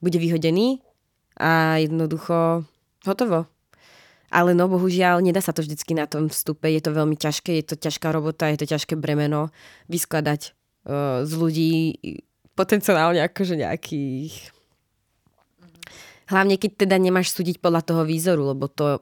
[0.00, 0.84] bude vyhodený
[1.40, 2.64] a jednoducho
[3.04, 3.48] hotovo
[4.28, 7.64] ale no bohužiaľ, nedá sa to vždycky na tom vstupe, je to veľmi ťažké, je
[7.72, 9.48] to ťažká robota, je to ťažké bremeno
[9.88, 10.52] vyskladať
[10.84, 11.72] uh, z ľudí
[12.52, 14.52] potenciálne akože nejakých...
[16.28, 19.00] Hlavne keď teda nemáš súdiť podľa toho výzoru, lebo to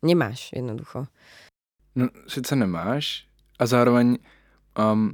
[0.00, 1.04] nemáš jednoducho.
[1.92, 3.28] No, sice nemáš
[3.60, 4.16] a zároveň
[4.74, 5.12] um,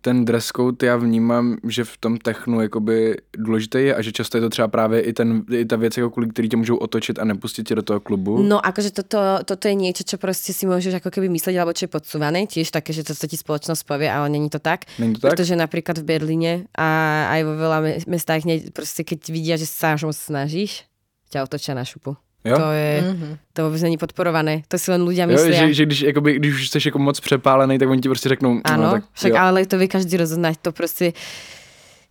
[0.00, 4.36] ten dress code já vnímám, že v tom technu jakoby důležitý je a že často
[4.36, 7.18] je to třeba právě i, ten, i ta věc, jako kvůli který tě můžou otočit
[7.18, 8.42] a nepustit tě do toho klubu.
[8.42, 11.86] No akože toto, toto je niečo, čo proste si môžeš ako keby myslieť, alebo čo
[11.86, 14.88] je podsúvané, tiež také, že to ti spoločnosť povie, ale není to tak.
[14.98, 15.36] Není to tak?
[15.36, 16.88] Pretože napríklad v Berlíne a
[17.36, 20.86] aj vo veľa mestách, proste keď vidia, že sa snažíš,
[21.30, 22.16] ťa otočia na šupu.
[22.44, 22.56] Jo?
[22.56, 23.38] To je, mm-hmm.
[23.52, 25.60] to vůbec není podporované, to si len ľudia myslia.
[25.60, 28.28] Jo, že, že když, jakoby, když už jsi jako moc přepálený, tak oni ti prostě
[28.28, 29.38] řeknou, Áno, no, tak, však jo.
[29.38, 31.12] ale to vie každý rozoznať, to prostě,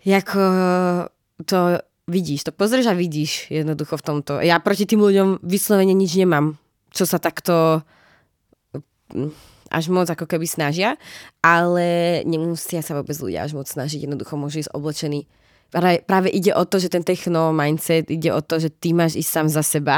[0.06, 0.39] jako
[1.46, 1.58] to
[2.08, 4.42] vidíš, to pozrieš a vidíš jednoducho v tomto.
[4.42, 6.58] Ja proti tým ľuďom vyslovene nič nemám,
[6.89, 7.86] čo sa takto
[9.13, 9.30] mm,
[9.70, 10.98] až moc ako keby snažia,
[11.46, 15.30] ale nemusia sa vôbec ľudia až moc snažiť, jednoducho môže ísť oblečený
[15.72, 19.30] práve, ide o to, že ten techno mindset ide o to, že ty máš ísť
[19.30, 19.98] sám za seba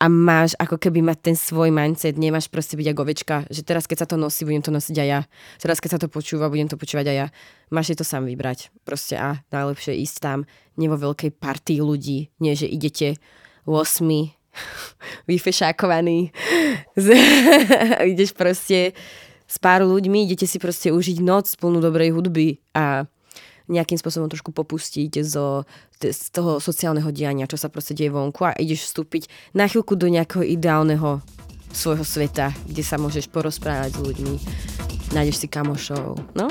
[0.00, 3.84] a máš ako keby mať ten svoj mindset, nemáš proste byť ako ovečka, že teraz
[3.84, 5.20] keď sa to nosí, budem to nosiť aj ja.
[5.60, 7.26] Teraz keď sa to počúva, budem to počúvať aj ja.
[7.68, 8.72] Máš si to sám vybrať.
[8.88, 10.38] Proste a najlepšie ísť tam,
[10.80, 13.20] nie vo veľkej partii ľudí, nie že idete
[13.68, 13.76] 8
[15.30, 16.32] vyfešákovaný.
[18.16, 18.96] Ideš proste
[19.44, 23.04] s pár ľuďmi, idete si proste užiť noc plnú dobrej hudby a
[23.70, 25.62] nejakým spôsobom trošku popustiť zo,
[26.02, 30.10] z toho sociálneho diania, čo sa proste deje vonku a ideš vstúpiť na chvíľku do
[30.10, 31.22] nejakého ideálneho
[31.70, 34.34] svojho sveta, kde sa môžeš porozprávať s ľuďmi,
[35.14, 36.50] nájdeš si kamošov, no?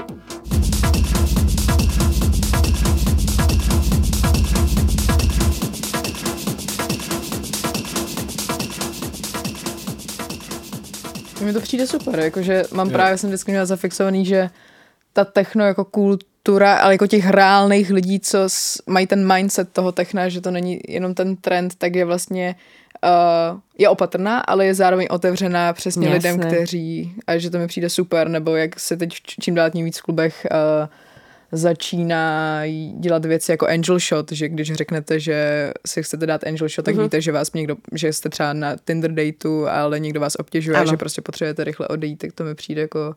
[11.41, 12.93] Mně to přijde super, jakože mám jo.
[12.93, 14.49] právě, jsem vždycky měla zafixovaný, že
[15.13, 18.47] ta techno jako kultura, ale jako těch reálných lidí, co
[18.87, 22.55] mají ten mindset toho techna, že to není jenom ten trend, tak je vlastně
[23.03, 26.31] uh, je opatrná, ale je zároveň otevřená přesně Jasne.
[26.31, 29.85] lidem, kteří, a že to mi přijde super, nebo jak se teď čím dál tím
[29.85, 30.89] víc v klubech uh,
[31.51, 32.61] začíná
[32.99, 36.95] dělat věci jako angel shot, že když řeknete, že si chcete dát angel shot, tak
[36.95, 37.03] uh-huh.
[37.03, 40.91] víte, že vás někdo, že jste třeba na Tinder dateu, ale někdo vás obtěžuje, ano.
[40.91, 43.15] že prostě potřebujete rychle odejít, tak to mi přijde jako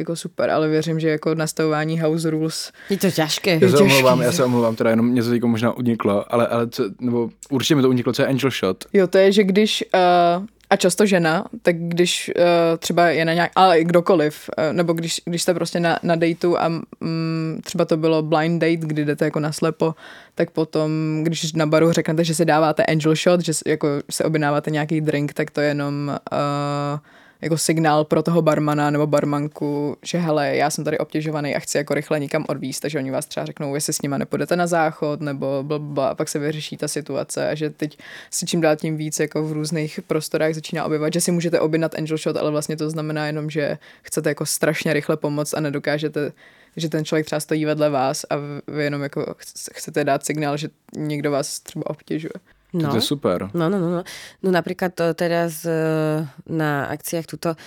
[0.00, 3.58] jako super, ale věřím, že jako nastavování house rules je to těžké.
[3.62, 6.68] Já se omlouvám, já se omlouvám, teda jenom mě to jako možná uniklo, ale, ale
[6.68, 8.84] co, nebo určitě mi to uniklo, co je angel shot.
[8.92, 12.42] Jo, to je, že když uh, a často žena, tak když uh,
[12.78, 16.56] třeba je na nějak, ale kdokoliv, uh, nebo když, když jste prostě na, na dateu
[16.56, 19.94] a um, třeba to bylo blind date, kdy jdete jako naslepo,
[20.34, 20.90] tak potom,
[21.22, 25.32] když na baru řeknete, že si dáváte angel shot, že jako se objednáváte nějaký drink,
[25.32, 26.98] tak to je jenom uh,
[27.42, 31.78] jako signál pro toho barmana nebo barmanku, že hele, já jsem tady obtěžovaný a chci
[31.78, 35.20] jako rychle nikam odvíst, takže oni vás třeba řeknou, jestli s nima nepůjdete na záchod
[35.20, 37.98] nebo blbla, a pak se vyřeší ta situace a že teď
[38.30, 41.94] si čím dál tím víc jako v různých prostorách začíná objevat, že si můžete objednat
[41.94, 46.32] angel shot, ale vlastně to znamená jenom, že chcete jako strašně rychle pomoct a nedokážete
[46.76, 48.36] že ten člověk třeba stojí vedle vás a
[48.68, 49.34] vy jenom jako
[49.72, 52.32] chcete dát signál, že někdo vás třeba obtěžuje.
[52.70, 52.94] No.
[52.94, 53.50] To je super.
[53.50, 54.02] No, no, no, no.
[54.42, 57.58] No napríklad to teraz uh, na akciách tuto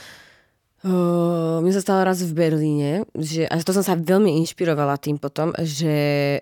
[0.87, 5.19] uh, mne sa stalo raz v Berlíne, že, a to som sa veľmi inšpirovala tým
[5.19, 6.39] potom, že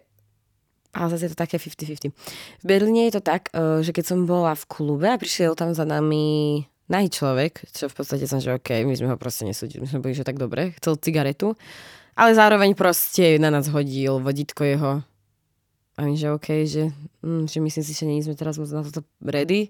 [0.92, 2.12] ale zase je to také 50-50.
[2.60, 5.72] V Berlíne je to tak, eh, že keď som bola v klube a prišiel tam
[5.72, 9.80] za nami nahý človek, čo v podstate som, že OK, my sme ho proste nesúdili,
[9.80, 11.56] my sme boli, že tak dobre, chcel cigaretu,
[12.20, 14.92] ale zároveň proste na nás hodil vodítko jeho.
[16.02, 16.90] A my, že OK, že,
[17.22, 19.70] hm, že myslím si, že nie sme teraz moc na toto ready.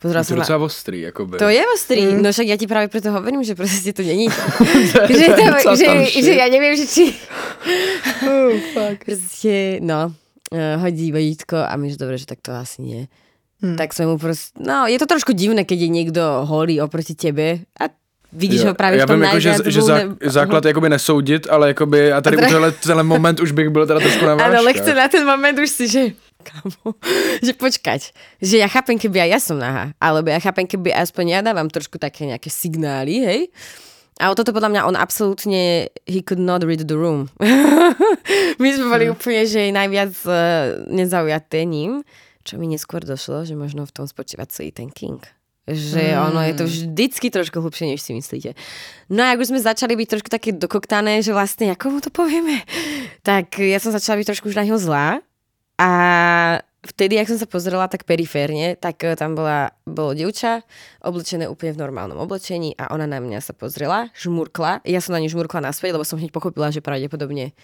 [0.00, 0.64] Pozrela to je docela na...
[0.64, 1.36] ostrý, akoby.
[1.38, 2.24] To je ostrý, mm.
[2.24, 4.26] no však ja ti práve preto hovorím, že proste to není.
[5.12, 7.12] že, to, že, že, ja neviem, že či...
[8.26, 9.04] oh, fuck.
[9.04, 13.00] Proste, no, uh, hodí vodítko a my, že dobre, že tak to asi nie.
[13.62, 13.78] Hmm.
[13.78, 14.56] Tak sme mu proste...
[14.58, 17.92] No, je to trošku divné, keď je niekto holý oproti tebe a
[18.32, 21.46] vidíš jo, ho právě já v tom vím, jako, že, že zá, základ jakoby nesoudit,
[21.50, 24.62] ale jakoby, a tady a tenhle, tenhle moment už bych byl teda trošku na Áno,
[24.62, 26.02] lehce na ten moment už si, že
[26.42, 26.98] kamo,
[27.46, 28.10] že počkať,
[28.42, 31.70] že ja chápem, keby aj ja som nahá, alebo ja chápem, keby aspoň ja dávam
[31.70, 33.40] trošku také nejaké signály, hej,
[34.18, 37.30] ale toto podľa mňa on absolútne, he could not read the room.
[38.62, 39.14] My sme boli hmm.
[39.16, 40.34] úplne, že najviac uh,
[40.90, 42.04] nezaujaté ním,
[42.42, 45.22] čo mi neskôr došlo, že možno v tom spočíva celý ten King
[45.68, 46.18] že mm.
[46.32, 48.58] ono je to vždycky trošku hlubšie, než si myslíte.
[49.06, 52.10] No a ak už sme začali byť trošku také dokoktané, že vlastne, ako mu to
[52.10, 52.66] povieme,
[53.26, 55.22] tak ja som začala byť trošku už na neho zlá
[55.78, 55.90] a
[56.82, 60.66] vtedy, ak som sa pozrela tak periférne, tak eh, tam bola, bolo dievča
[61.06, 64.82] oblečené úplne v normálnom oblečení a ona na mňa sa pozrela, žmurkla.
[64.82, 67.54] Ja som na ňu žmurkla naspäť, lebo som hneď pochopila, že pravdepodobne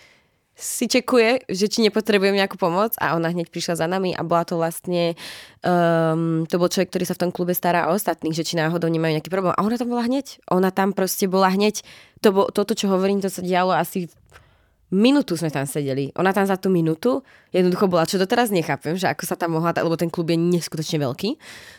[0.58, 4.42] si čekuje, že či nepotrebujem nejakú pomoc a ona hneď prišla za nami a bola
[4.42, 5.14] to vlastne,
[5.62, 8.90] um, to bol človek, ktorý sa v tom klube stará o ostatných, že či náhodou
[8.90, 9.54] nemajú nejaký problém.
[9.54, 10.42] A ona tam bola hneď.
[10.50, 11.86] Ona tam proste bola hneď.
[12.26, 14.10] To bo, toto, čo hovorím, to sa dialo asi
[14.88, 16.10] minútu sme tam sedeli.
[16.16, 17.20] Ona tam za tú minútu
[17.52, 21.00] jednoducho bola, čo doteraz nechápem, že ako sa tam mohla, lebo ten klub je neskutočne
[21.00, 21.36] veľký.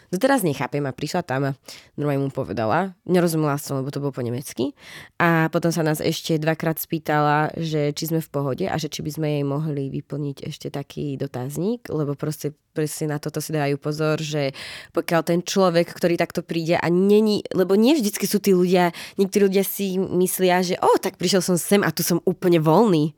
[0.09, 1.57] Doteraz nechápem a prišla tam a
[1.93, 2.97] normálne mu povedala.
[3.05, 4.73] Nerozumela som, lebo to bolo po nemecky.
[5.21, 9.05] A potom sa nás ešte dvakrát spýtala, že či sme v pohode a že či
[9.05, 13.77] by sme jej mohli vyplniť ešte taký dotazník, lebo proste presne na toto si dajú
[13.77, 14.57] pozor, že
[14.97, 18.89] pokiaľ ten človek, ktorý takto príde a není, lebo nie vždycky sú tí ľudia,
[19.21, 23.13] niektorí ľudia si myslia, že o, tak prišiel som sem a tu som úplne voľný.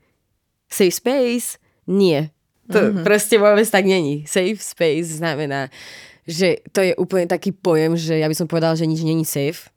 [0.67, 1.56] Safe space?
[1.88, 2.36] Nie.
[2.71, 3.04] To mm-hmm.
[3.04, 4.23] proste vôbec tak není.
[4.23, 5.67] Safe space znamená,
[6.28, 9.70] že to je úplne taký pojem, že ja by som povedala, že nič není safe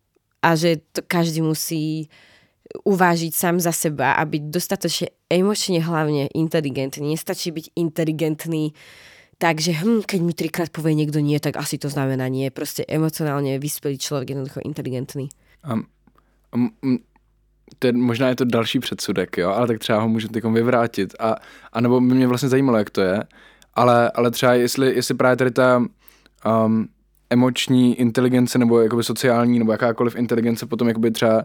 [0.45, 2.13] a že to každý musí
[2.85, 7.13] uvážiť sám za seba a byť dostatočne emočne hlavne inteligentný.
[7.13, 8.73] Nestačí byť inteligentný
[9.39, 12.51] takže hm, keď mi trikrát povie niekto nie, tak asi to znamená nie.
[12.51, 15.29] Proste emocionálne vyspelý človek, jednoducho inteligentný.
[15.67, 15.87] Um,
[16.55, 16.99] um,
[17.79, 21.15] to je, možná je to další předsudek, jo, ale tak třeba ho můžu tykom vyvrátit.
[21.19, 21.37] A,
[21.73, 23.25] a nebo by mě vlastně zajímalo, jak to je.
[23.75, 25.85] Ale, ale třeba jestli, jestli právě tady ta
[26.47, 26.89] um,
[27.31, 31.45] emoční inteligence nebo jakoby sociální nebo jakákoliv inteligence potom jakoby třeba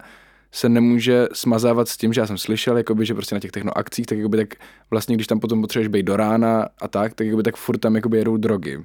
[0.51, 4.05] se nemůže smazávat s tím, že já jsem slyšel, jakoby, že prostě na těch technoakcích,
[4.05, 4.53] tak, jakoby, tak
[4.91, 7.95] vlastně, když tam potom potřebuješ být do rána a tak, tak jakoby, tak furt tam
[7.95, 8.77] jakoby, jedou drogy.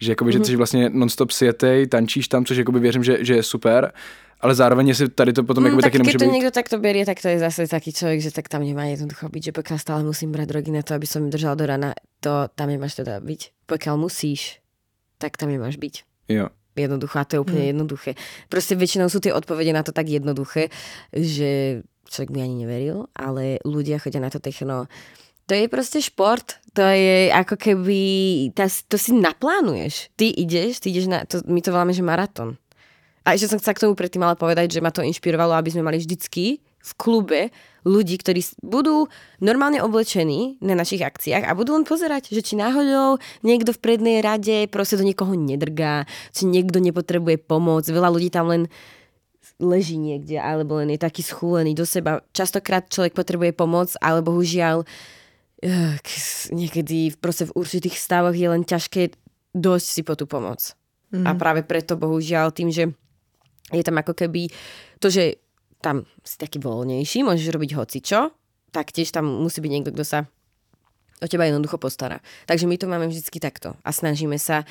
[0.00, 0.32] Že, jakoby, mm-hmm.
[0.32, 0.44] že mhm.
[0.44, 3.92] jsi vlastně non-stop sjetej, tančíš tam, což jakoby, věřím, že, že je super,
[4.40, 6.32] ale zároveň si tady to potom mm, jakoby, tak taky nemůže keď to být...
[6.32, 9.42] niekto takto berie, tak to je zase taký človek, že tak tam nemá jednoducho byť,
[9.50, 11.90] že pokiaľ stále musím brať drogy na to, aby som držal do rana,
[12.22, 13.66] to tam nemáš teda byť.
[13.66, 14.62] Pokiaľ musíš,
[15.18, 15.94] tak tam nemáš byť.
[16.30, 16.54] Jo.
[16.78, 17.70] Jednoducho a to je úplne mm.
[17.74, 18.10] jednoduché.
[18.46, 20.70] Proste väčšinou sú tie odpovede na to tak jednoduché,
[21.10, 24.86] že človek by ani neveril, ale ľudia chodia na to techno.
[25.48, 28.00] To je proste šport, to je ako keby,
[28.86, 30.12] to si naplánuješ.
[30.14, 32.60] Ty ideš, ty ideš na, to, my to voláme, že maratón.
[33.24, 35.84] A ešte som chcela k tomu predtým ale povedať, že ma to inšpirovalo, aby sme
[35.84, 37.52] mali vždycky v klube
[37.88, 39.08] ľudí, ktorí budú
[39.40, 44.20] normálne oblečení na našich akciách a budú len pozerať, že či náhodou niekto v prednej
[44.20, 46.04] rade proste do niekoho nedrgá,
[46.36, 47.88] či niekto nepotrebuje pomoc.
[47.88, 48.68] Veľa ľudí tam len
[49.58, 52.22] leží niekde, alebo len je taký schúlený do seba.
[52.30, 54.86] Častokrát človek potrebuje pomoc, ale bohužiaľ
[55.64, 55.96] eh,
[56.52, 59.16] niekedy proste v určitých stavoch je len ťažké
[59.56, 60.76] dosť si po tú pomoc.
[61.10, 61.24] Mm.
[61.24, 62.92] A práve preto bohužiaľ tým, že
[63.72, 64.52] je tam ako keby
[65.00, 65.40] to, že
[65.78, 68.34] tam si taký voľnejší, môžeš robiť hocičo,
[68.74, 70.18] tak tiež tam musí byť niekto, kto sa
[71.18, 72.22] o teba jednoducho postará.
[72.46, 74.62] Takže my to máme vždycky takto a snažíme sa,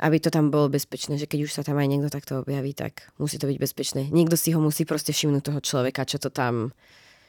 [0.00, 3.12] aby to tam bolo bezpečné, že keď už sa tam aj niekto takto objaví, tak
[3.20, 4.02] musí to byť bezpečné.
[4.08, 6.72] Niekto si ho musí proste všimnúť toho človeka, čo to tam...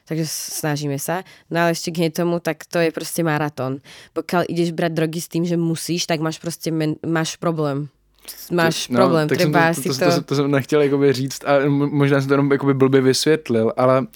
[0.01, 1.21] Takže snažíme sa.
[1.53, 3.85] No ale ešte k tomu, tak to je proste maratón.
[4.17, 7.91] Pokiaľ ideš brať drogy s tým, že musíš, tak máš proste men- máš problém
[8.51, 11.43] máš no, problém, tak třeba to, si to, to, to, to jsem nechtěl jakoby říct
[11.45, 14.07] a možná jsem to jenom jakoby blbě vysvětlil, ale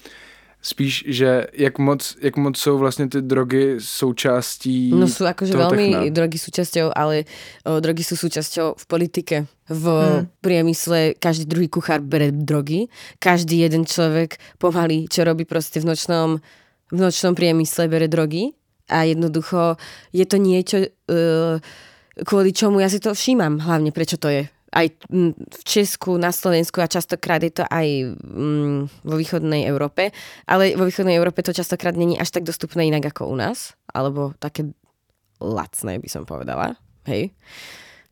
[0.62, 5.86] spíš, že jak moc, jak moc jsou vlastně ty drogy součástí No sú akože veľmi
[5.94, 6.10] techna.
[6.10, 7.22] drogy súčasťou, ale
[7.62, 9.36] o, drogy sú súčasťou v politike,
[9.70, 10.42] v hmm.
[10.42, 12.90] priemysle, každý druhý kuchár bere drogy,
[13.22, 16.42] každý jeden človek pomaly, čo robí proste v nočnom,
[16.90, 18.50] v nočnom priemysle, bere drogy
[18.86, 19.76] A jednoducho
[20.14, 21.58] je to niečo, uh,
[22.24, 24.48] kvôli čomu ja si to všímam hlavne, prečo to je.
[24.76, 24.86] Aj
[25.32, 30.12] v Česku, na Slovensku a častokrát je to aj mm, vo východnej Európe,
[30.44, 34.36] ale vo východnej Európe to častokrát není až tak dostupné inak ako u nás, alebo
[34.36, 34.68] také
[35.40, 36.76] lacné by som povedala.
[37.08, 37.32] Hej.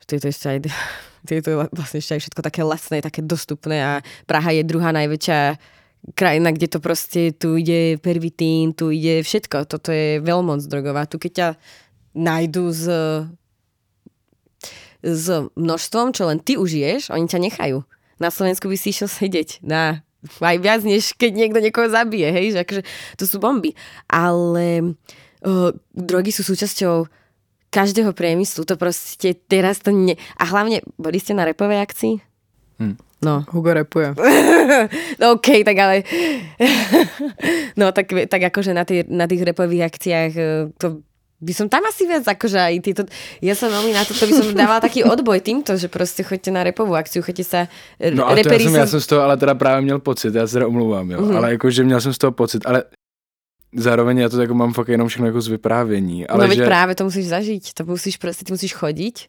[0.08, 0.58] je to ešte aj
[1.36, 3.92] je to vlastne ešte aj všetko také lacné, také dostupné a
[4.28, 5.56] Praha je druhá najväčšia
[6.12, 9.64] krajina, kde to proste, tu ide pervitín, tu ide všetko.
[9.64, 11.08] Toto je veľmoc drogová.
[11.08, 11.48] Tu keď ťa
[12.12, 12.84] nájdu s,
[15.04, 17.84] s množstvom, čo len ty užiješ, oni ťa nechajú.
[18.16, 20.00] Na Slovensku by si išiel sedieť na
[20.40, 22.82] aj viac, než keď niekto niekoho zabije, hej, že akože
[23.20, 23.76] to sú bomby.
[24.08, 24.96] Ale
[25.44, 27.04] uh, drogy sú súčasťou
[27.68, 30.16] každého priemyslu, to proste teraz to ne...
[30.40, 32.14] A hlavne, boli ste na repovej akcii?
[32.80, 32.96] Hm.
[33.24, 33.40] No.
[33.48, 34.12] Hugo repuje.
[35.20, 36.04] no OK, tak ale...
[37.80, 40.44] no tak, tak akože na, tých, na tých repových akciách e,
[40.76, 41.02] to
[41.44, 43.02] by som tam asi viac, akože aj tieto,
[43.44, 46.48] ja som veľmi na to, to by som dávala taký odboj týmto, že proste choďte
[46.48, 47.60] na repovú akciu, choďte sa
[48.00, 50.46] No a to ja som, ja som z toho ale teda práve měl pocit, já
[50.46, 51.36] se teda omlouvám, jo, mm-hmm.
[51.36, 52.84] ale jakože měl jsem z toho pocit, ale
[53.74, 56.26] zároveň já to jako mám fakt jenom všechno jako z vyprávění.
[56.26, 56.66] Ale no veď že...
[56.66, 59.28] práve to musíš zažiť, to musíš proste, ty musíš chodiť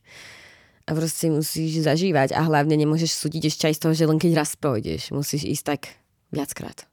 [0.85, 4.31] a proste musíš zažívať a hlavne nemôžeš súdiť ešte aj z toho, že len keď
[4.37, 5.81] raz pôjdeš, musíš ísť tak
[6.29, 6.85] viackrát,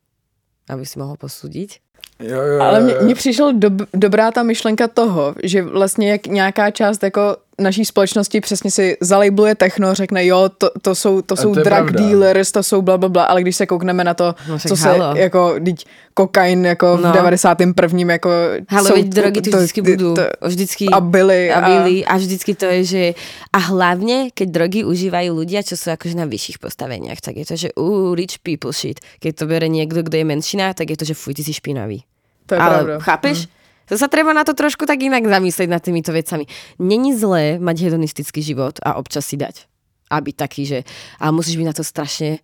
[0.73, 1.85] aby si mohol posúdiť.
[2.21, 7.03] Jo, jo, Ale mně přišel dob, dobrá ta myšlenka toho, že vlastně jak nějaká část
[7.03, 11.63] jako naší společnosti přesně si zalejbluje techno, řekne jo, to, to jsou, to jsou to
[11.63, 12.01] drug pravda.
[12.01, 15.15] dealers, to jsou bla, bla, bla, ale když se koukneme na to, no, co halo.
[15.15, 15.85] se jako, teď
[16.15, 17.11] kokain jako no.
[17.11, 18.13] v 91.
[18.13, 18.31] jako
[18.69, 20.15] Halo, jsou, drogy tu vždycky budú.
[20.15, 20.87] To, vždycky.
[20.89, 21.53] A byly.
[21.53, 22.05] A, byly.
[22.05, 23.15] A, a vždycky to je, že
[23.53, 27.57] a hlavně, keď drogy užívajú ľudia, čo sú akože na vyšších postaveniach, tak je to,
[27.57, 29.01] že uh, rich people shit.
[29.21, 32.05] Keď to bere niekto, kto je menšina, tak je to, že fuj, ty si špinavý.
[32.47, 32.99] To je Ale pravda.
[33.01, 33.39] chápeš?
[33.47, 33.62] Mm.
[33.91, 36.47] To sa treba na to trošku tak inak zamyslieť nad týmito vecami.
[36.79, 39.67] Není zlé mať hedonistický život a občas si dať.
[40.13, 40.79] A byť taký, že
[41.19, 42.39] a musíš byť na to strašne,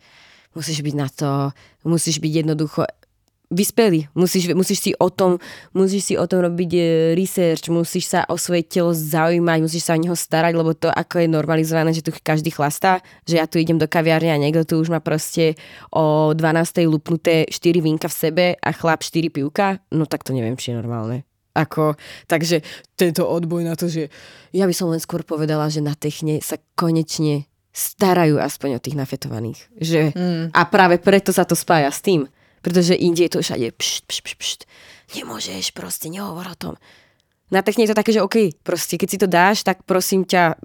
[0.57, 1.31] musíš byť na to,
[1.85, 2.89] musíš byť jednoducho
[3.51, 4.09] vyspelý.
[4.15, 5.41] Musíš, musíš, si o tom,
[5.73, 6.81] musíš si o tom robiť e,
[7.17, 11.25] research, musíš sa o svoje telo zaujímať, musíš sa o neho starať, lebo to ako
[11.25, 14.75] je normalizované, že tu každý chlastá, že ja tu idem do kaviárne a niekto tu
[14.81, 15.57] už má proste
[15.89, 16.85] o 12.
[16.85, 20.81] lupnuté 4 vínka v sebe a chlap 4 pivka, no tak to neviem, či je
[20.85, 21.28] normálne.
[21.59, 21.99] Ako,
[22.31, 22.63] takže
[22.95, 24.07] tento odboj na to, že
[24.55, 28.95] ja by som len skôr povedala, že na techne sa konečne starajú aspoň o tých
[28.95, 29.61] nafetovaných.
[29.75, 30.45] Že, mm.
[30.55, 32.31] A práve preto sa to spája s tým
[32.63, 34.61] pretože inde je to všade pšt, pšt, pšt, pšt.
[35.17, 36.75] Nemôžeš, proste nehovor o tom.
[37.49, 40.61] Na techne je to také, že OK, proste keď si to dáš, tak prosím ťa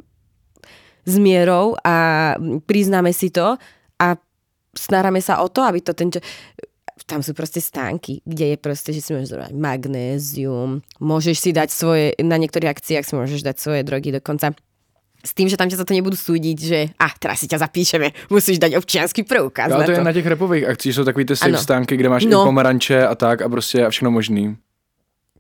[1.08, 2.36] s mierou a
[2.68, 3.56] priznáme si to
[4.00, 4.08] a
[4.76, 6.12] staráme sa o to, aby to ten...
[7.10, 11.70] Tam sú proste stánky, kde je proste, že si môžeš dať magnézium, môžeš si dať
[11.74, 14.54] svoje, na niektorých akciách si môžeš dať svoje drogy dokonca
[15.24, 17.64] s tým, že tam ťa za to nebudú súdiť, že a ah, teraz si ťa
[17.64, 19.72] zapíšeme, musíš dať občianský preukaz.
[19.72, 22.26] Ale to, to je na těch repových akcích, jsou takový ty safe stánky, kde máš
[22.26, 22.44] no.
[22.44, 24.56] i pomeranče a tak a prostě a všechno možný.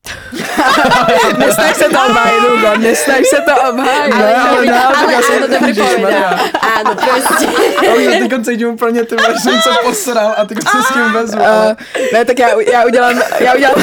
[1.37, 4.13] Nesnaž se to obhájit, Hugo, nesnaž se to obhájit.
[4.13, 6.33] Ale, no, ale, no, ale, ale áno, dobre povedal.
[6.59, 7.45] Áno, proste.
[7.79, 11.13] A už teď cítím úplně, ty máš jsem se posral a ty se s tím
[11.13, 11.41] vezmu.
[11.41, 11.73] Uh,
[12.13, 13.75] ne, tak já, já udělám, já udělám,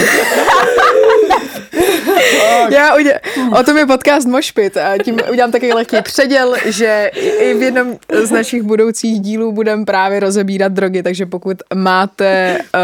[2.70, 3.20] já udělám,
[3.59, 7.96] o tom je podcast Mošpit a tím udělám takový lehký předěl, že i v jednom
[8.22, 12.80] z našich budoucích dílů budeme právě rozebírat drogy, takže pokud máte, uh,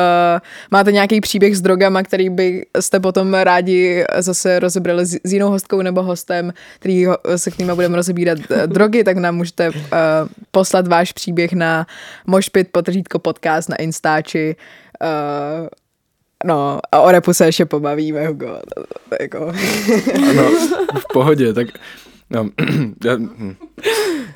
[0.70, 5.82] máte nějaký příběh s drogama, který byste potom rádi zase rozebrali s, s jinou hostkou
[5.82, 9.76] nebo hostem, který se k nimi budeme rozebírat uh, drogy, tak nám můžete uh,
[10.50, 11.86] poslat váš příběh na
[12.26, 14.56] Mošpit potržítko podcast na Instači
[15.02, 15.68] uh,
[16.44, 18.58] No a o repu se ještě pobavíme, Hugo.
[19.20, 19.38] Jako.
[20.36, 20.50] No,
[20.98, 21.66] v pohodě, tak
[22.30, 22.48] No,
[23.04, 23.16] já,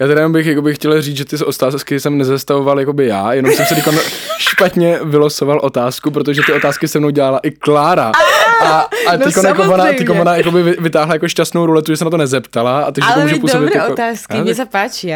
[0.01, 3.33] já teda bych jako bych chtěl říct, že ty otázky jsem nezastavoval jako by já,
[3.33, 3.95] jenom jsem si říkal,
[4.39, 8.13] špatně vylosoval otázku, protože ty otázky se mnou dělala i Klára.
[8.61, 11.97] A, a no tyko, jako ona, tyko ona jako by vytáhla jako šťastnou ruletu, že
[11.97, 12.83] se na to nezeptala.
[12.83, 15.13] A takže Ale může působit dobré jako, otázky, mně se páči.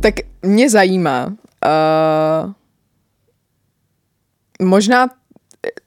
[0.00, 2.52] Tak mě zajímá, uh,
[4.66, 5.08] možná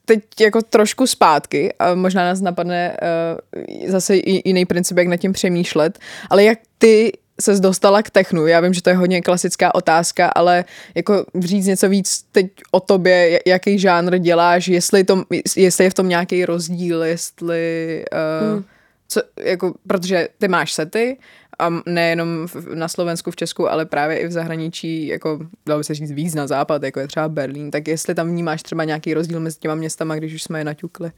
[0.04, 5.32] teď jako trošku zpátky a možná nás napadne uh, zase jiný princip, jak nad tím
[5.32, 5.98] přemýšlet,
[6.30, 8.46] ale jak ty se dostala k technu?
[8.46, 10.64] Já vím, že to je hodně klasická otázka, ale
[10.94, 15.24] jako říct něco víc teď o tobě, jaký žánr děláš, jestli, to,
[15.56, 18.64] jestli je v tom nějaký rozdíl, jestli uh, hmm.
[19.08, 21.18] co, jako, protože ty máš sety
[21.58, 25.84] a nejenom v, na Slovensku, v Česku, ale právě i v zahraničí, jako dalo by
[25.84, 29.14] se říct víc na západ, jako je třeba Berlín, tak jestli tam vnímáš třeba nějaký
[29.14, 31.10] rozdíl mezi těma městama, když už jsme je naťukli.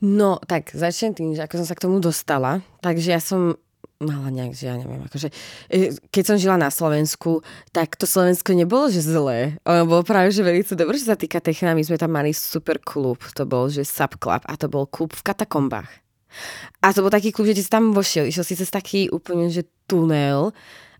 [0.00, 3.58] No, tak začnem tým, že ako som sa k tomu dostala, takže ja som
[4.02, 5.28] mala nejak, že ja neviem, akože,
[5.70, 9.58] e, keď som žila na Slovensku, tak to Slovensko nebolo, že zlé.
[9.66, 11.78] Ono bolo práve, že veľmi dobré, že sa týka techna.
[11.78, 15.22] My sme tam mali super klub, to bol, že subclub a to bol klub v
[15.22, 15.90] katakombách.
[16.82, 19.62] A to bol taký klub, že si tam vošiel, išiel si cez taký úplne, že
[19.86, 20.50] tunel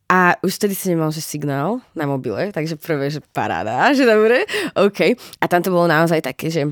[0.07, 4.47] a už vtedy si nemal, že signál na mobile, takže prvé, že paráda, že dobre,
[4.79, 5.19] OK.
[5.43, 6.71] A tam to bolo naozaj také, že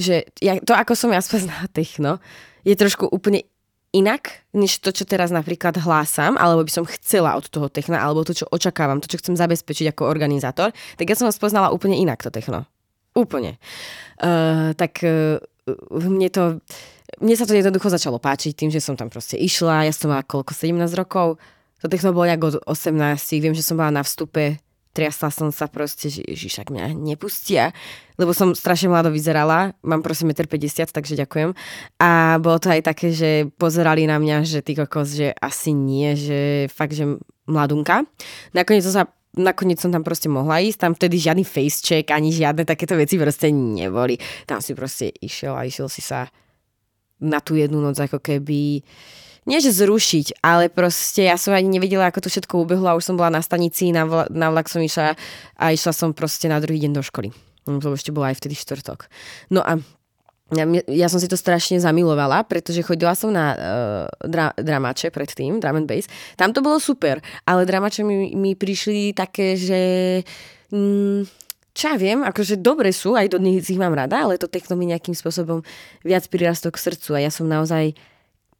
[0.00, 2.16] že ja, to, ako som ja spoznala techno,
[2.64, 3.44] je trošku úplne
[3.90, 8.22] inak, než to, čo teraz napríklad hlásam, alebo by som chcela od toho techna, alebo
[8.22, 11.98] to, čo očakávam, to, čo chcem zabezpečiť ako organizátor, tak ja som ho spoznala úplne
[11.98, 12.66] inak, to techno.
[13.18, 13.58] Úplne.
[14.22, 15.42] Uh, tak uh,
[15.90, 16.62] mne to,
[17.18, 20.22] mne sa to jednoducho začalo páčiť tým, že som tam proste išla, ja som mala
[20.22, 21.42] koľko, 17 rokov,
[21.82, 22.94] to techno bolo nejak od 18,
[23.42, 27.70] viem, že som bola na vstupe triasla som sa proste, že ježiš, ak mňa nepustia,
[28.18, 31.50] lebo som strašne mlado vyzerala, mám prosím 1,50 m, takže ďakujem.
[32.02, 36.18] A bolo to aj také, že pozerali na mňa, že ty kokos, že asi nie,
[36.18, 37.06] že fakt, že
[37.46, 38.06] mladunka.
[38.54, 42.34] Nakoniec som sa nakoniec som tam proste mohla ísť, tam vtedy žiadny face check, ani
[42.34, 44.18] žiadne takéto veci proste neboli.
[44.42, 46.26] Tam si proste išiel a išiel si sa
[47.22, 48.82] na tú jednu noc ako keby
[49.48, 53.16] nie zrušiť, ale proste ja som ani nevedela, ako to všetko ubehlo a už som
[53.16, 55.16] bola na stanici, na, vla, na vlak som išla
[55.56, 57.32] a išla som proste na druhý deň do školy.
[57.64, 59.08] To ešte bolo aj vtedy štvrtok.
[59.52, 59.80] No a
[60.50, 65.62] ja, ja som si to strašne zamilovala, pretože chodila som na uh, dra, dramače predtým,
[65.62, 66.10] drum and bass.
[66.34, 69.80] Tam to bolo super, ale dramače mi, mi prišli také, že...
[70.74, 71.26] Mm,
[71.70, 74.74] čo ja viem, akože dobre sú, aj do nich ich mám rada, ale to techno
[74.74, 75.62] mi nejakým spôsobom
[76.02, 77.94] viac prirastlo k srdcu a ja som naozaj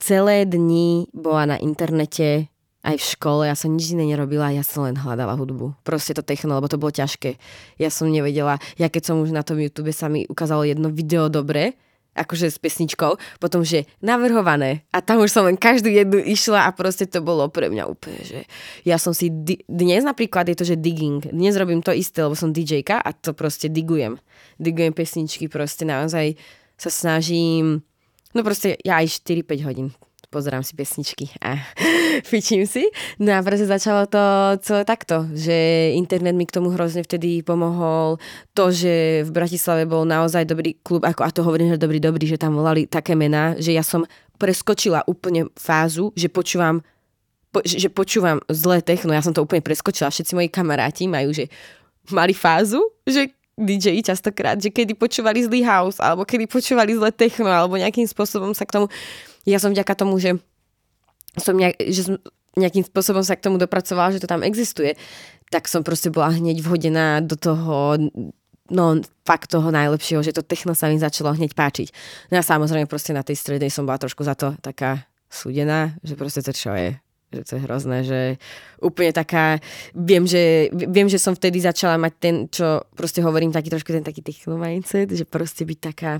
[0.00, 2.48] celé dni bola na internete,
[2.80, 5.84] aj v škole, ja som nič iné nerobila, ja som len hľadala hudbu.
[5.84, 7.36] Proste to techno, lebo to bolo ťažké.
[7.76, 11.28] Ja som nevedela, ja keď som už na tom YouTube sa mi ukázalo jedno video
[11.28, 11.76] dobre,
[12.16, 14.88] akože s pesničkou, potom, že navrhované.
[14.90, 18.20] A tam už som len každú jednu išla a proste to bolo pre mňa úplne,
[18.24, 18.40] že
[18.82, 21.22] ja som si, di- dnes napríklad je to, že digging.
[21.30, 24.18] Dnes robím to isté, lebo som DJka a to proste digujem.
[24.56, 26.34] Digujem pesničky, proste naozaj
[26.80, 27.84] sa snažím
[28.34, 29.88] No proste ja aj 4-5 hodín
[30.30, 31.58] pozerám si pesničky a
[32.30, 32.86] fičím si.
[33.18, 34.22] No a proste začalo to
[34.62, 38.22] celé takto, že internet mi k tomu hrozne vtedy pomohol.
[38.54, 42.24] To, že v Bratislave bol naozaj dobrý klub, ako a to hovorím, že dobrý, dobrý,
[42.30, 44.06] že tam volali také mená, že ja som
[44.38, 46.80] preskočila úplne fázu, že počúvam
[47.50, 50.14] po, že počúvam zlé techno, ja som to úplne preskočila.
[50.14, 51.50] Všetci moji kamaráti majú, že
[52.14, 57.52] mali fázu, že DJ častokrát, že kedy počúvali zlý house, alebo kedy počúvali zlé techno,
[57.52, 58.86] alebo nejakým spôsobom sa k tomu...
[59.44, 60.40] Ja som vďaka tomu, že
[61.36, 62.14] som, nejak, že som
[62.56, 64.96] nejakým spôsobom sa k tomu dopracovala, že to tam existuje,
[65.52, 68.00] tak som proste bola hneď vhodená do toho
[68.70, 71.88] no fakt toho najlepšieho, že to techno sa mi začalo hneď páčiť.
[72.30, 76.14] No a samozrejme proste na tej strednej som bola trošku za to taká súdená, že
[76.14, 76.94] proste to čo je
[77.30, 78.20] že to je hrozné, že
[78.82, 79.62] úplne taká,
[79.94, 84.02] viem, že, viem, že som vtedy začala mať ten, čo proste hovorím, taký trošku ten
[84.02, 86.18] taký techno mindset, že proste byť taká,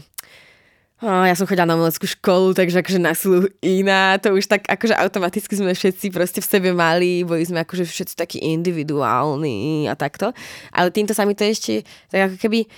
[1.01, 4.69] Oh, ja som chodila na umeleckú školu, takže akože na silu iná, to už tak
[4.69, 9.97] akože automaticky sme všetci proste v sebe mali, boli sme akože všetci takí individuálni a
[9.97, 10.37] takto.
[10.69, 12.69] Ale týmto sa mi to ešte tak ako keby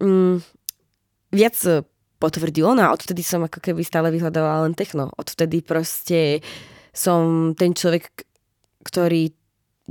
[0.00, 0.40] mm,
[1.36, 1.56] viac
[2.16, 5.12] potvrdilo, no a odtedy som ako keby stále vyhľadovala len techno.
[5.20, 6.40] Odtedy proste
[6.96, 8.08] som ten človek,
[8.88, 9.28] ktorý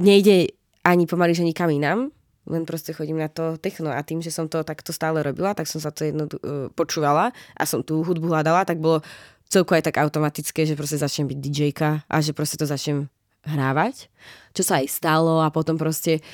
[0.01, 2.09] nejde ani pomaly, že nikam inám,
[2.45, 3.93] len proste chodím na to techno.
[3.93, 7.29] A tým, že som to takto stále robila, tak som sa to jedno uh, počúvala
[7.53, 9.05] a som tú hudbu hľadala, tak bolo
[9.49, 13.09] celko aj tak automatické, že proste začnem byť DJka a že proste to začnem
[13.45, 14.09] hrávať,
[14.57, 16.25] čo sa aj stalo a potom proste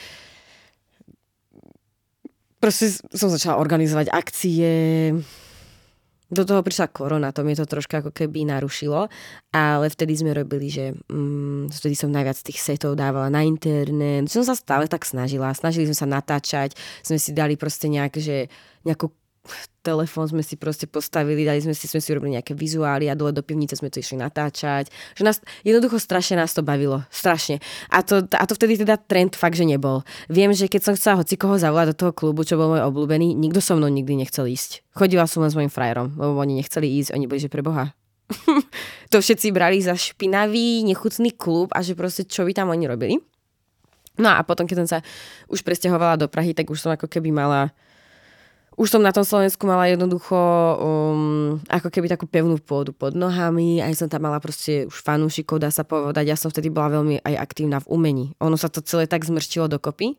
[2.61, 4.71] proste som začala organizovať akcie,
[6.31, 9.11] do toho prišla korona, to mi to troška ako keby narušilo,
[9.51, 14.47] ale vtedy sme robili, že mm, vtedy som najviac tých setov dávala na internet, som
[14.47, 16.73] sa stále tak snažila, snažili sme sa natáčať,
[17.03, 18.47] sme si dali proste nejak, že
[18.87, 19.11] nejakú
[19.81, 23.33] telefón sme si proste postavili, dali sme si, sme si urobili nejaké vizuály a dole
[23.33, 24.93] do pivnice sme to išli natáčať.
[25.17, 27.01] Že nás, jednoducho strašne nás to bavilo.
[27.09, 27.57] Strašne.
[27.89, 30.05] A to, a to vtedy teda trend fakt, že nebol.
[30.29, 33.33] Viem, že keď som chcela hoci koho zavolať do toho klubu, čo bol môj obľúbený,
[33.33, 34.85] nikto so mnou nikdy nechcel ísť.
[34.93, 37.97] Chodila som len s mojim frajerom, lebo oni nechceli ísť, oni boli, že pre Boha.
[39.11, 43.17] to všetci brali za špinavý, nechutný klub a že proste čo by tam oni robili.
[44.21, 44.99] No a potom, keď som sa
[45.49, 47.73] už presťahovala do Prahy, tak už som ako keby mala
[48.81, 53.77] už som na tom Slovensku mala jednoducho um, ako keby takú pevnú pôdu pod nohami,
[53.77, 56.25] aj som tam mala proste už fanúšikov, dá sa povedať.
[56.25, 58.25] Ja som vtedy bola veľmi aj aktívna v umení.
[58.41, 60.17] Ono sa to celé tak zmrštilo dokopy,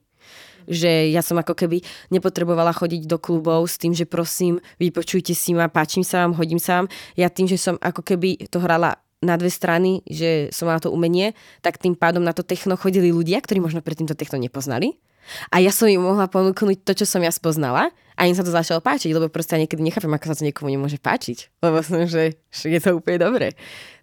[0.71, 1.83] že ja som ako keby
[2.15, 6.63] nepotrebovala chodiť do klubov s tým, že prosím, vypočujte si ma, páčim sa vám, hodím
[6.63, 6.87] sa vám.
[7.19, 8.95] Ja tým, že som ako keby to hrala
[9.27, 11.35] na dve strany, že som mala to umenie,
[11.67, 15.03] tak tým pádom na to techno chodili ľudia, ktorí možno predtým to techno nepoznali
[15.49, 18.53] a ja som im mohla ponúknuť to, čo som ja spoznala a im sa to
[18.53, 21.63] začalo páčiť, lebo proste ja niekedy nechápem, ako sa to niekomu nemôže páčiť.
[21.65, 23.49] Lebo som, že, je to úplne dobré.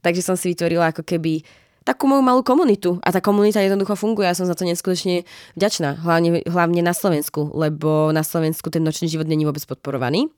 [0.02, 1.46] Takže som si vytvorila ako keby
[1.86, 2.98] takú moju malú komunitu.
[3.02, 4.30] A tá komunita jednoducho funguje.
[4.30, 5.26] Ja som za to neskutočne
[5.58, 6.02] vďačná.
[6.02, 10.30] Hlavne, hlavne na Slovensku, lebo na Slovensku ten nočný život není vôbec podporovaný.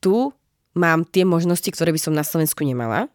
[0.00, 0.32] Tu
[0.72, 3.12] mám tie možnosti, ktoré by som na Slovensku nemala.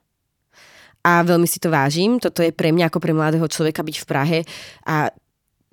[1.02, 2.20] A veľmi si to vážim.
[2.20, 4.40] Toto je pre mňa ako pre mladého človeka byť v Prahe
[4.84, 5.10] a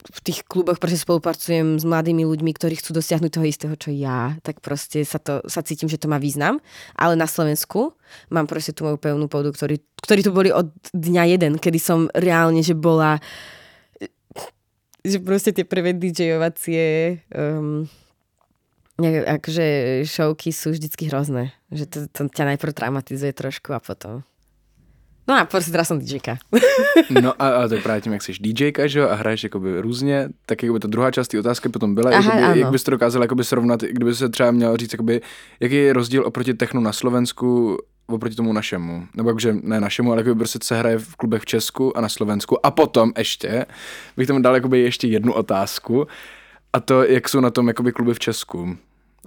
[0.04, 4.36] v tých kluboch proste spolupracujem s mladými ľuďmi, ktorí chcú dosiahnuť toho istého, čo ja,
[4.44, 6.60] tak proste sa, to, sa cítim, že to má význam.
[6.92, 7.96] Ale na Slovensku
[8.28, 12.12] mám proste tú moju pevnú pôdu, ktorí, ktorí tu boli od dňa jeden, kedy som
[12.12, 13.16] reálne, že bola
[15.04, 17.84] že proste tie prvé DJovacie um,
[19.04, 21.52] akože showky sú vždycky hrozné.
[21.68, 24.24] Že to, to ťa najprv traumatizuje trošku a potom
[25.28, 26.36] No a prostě teda jsem DJka.
[27.22, 29.80] no a, a to je právě tím, jak jsi DJka, že jo, a hraješ jakoby
[29.80, 32.90] různě, tak jakoby ta druhá část té otázky potom byla, Aha, jakoby, jak bys to
[32.90, 35.20] dokázal jakoby srovnat, kdyby se třeba měl říct, jakoby,
[35.60, 40.20] jaký je rozdíl oproti technu na Slovensku oproti tomu našemu, nebo jakože ne našemu, ale
[40.20, 43.66] jakoby prostě se hraje v klubech v Česku a na Slovensku a potom ještě,
[44.16, 46.06] bych tomu dal jakoby ještě jednu otázku
[46.72, 48.76] a to, jak jsou na tom jakoby kluby v Česku.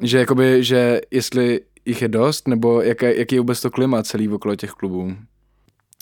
[0.01, 4.29] Že jakoby, že jestli jich je dost, nebo jaké, jaký je vůbec to klima celý
[4.29, 5.15] okolo těch klubů.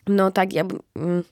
[0.10, 0.64] No tak ja...
[0.98, 1.24] Mm,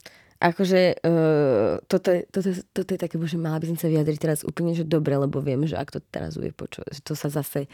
[0.43, 4.39] akože uh, toto, je, toto, toto je také, že mala by som sa vyjadriť teraz
[4.43, 7.71] úplne, že dobre, lebo viem, že ak to teraz bude počuť, že to sa zase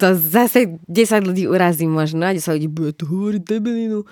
[0.00, 4.02] to zase 10 ľudí urazí možno a 10 ľudí bude to hovoriť debilinu.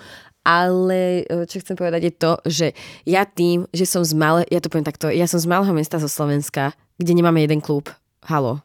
[0.41, 2.67] Ale e, čo chcem povedať je to, že
[3.05, 6.01] ja tým, že som z malé, ja to poviem takto, ja som z malého mesta
[6.01, 7.91] zo Slovenska, kde nemáme jeden klub.
[8.25, 8.61] Halo,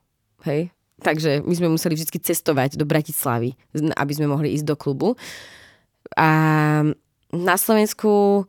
[0.46, 0.72] hej?
[1.04, 3.52] Takže my sme museli vždy cestovať do Bratislavy,
[3.92, 5.18] aby sme mohli ísť do klubu.
[6.16, 6.28] A
[7.36, 8.44] na Slovensku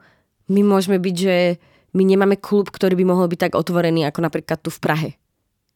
[0.48, 1.60] my môžeme byť, že
[1.92, 5.10] my nemáme klub, ktorý by mohol byť tak otvorený ako napríklad tu v Prahe.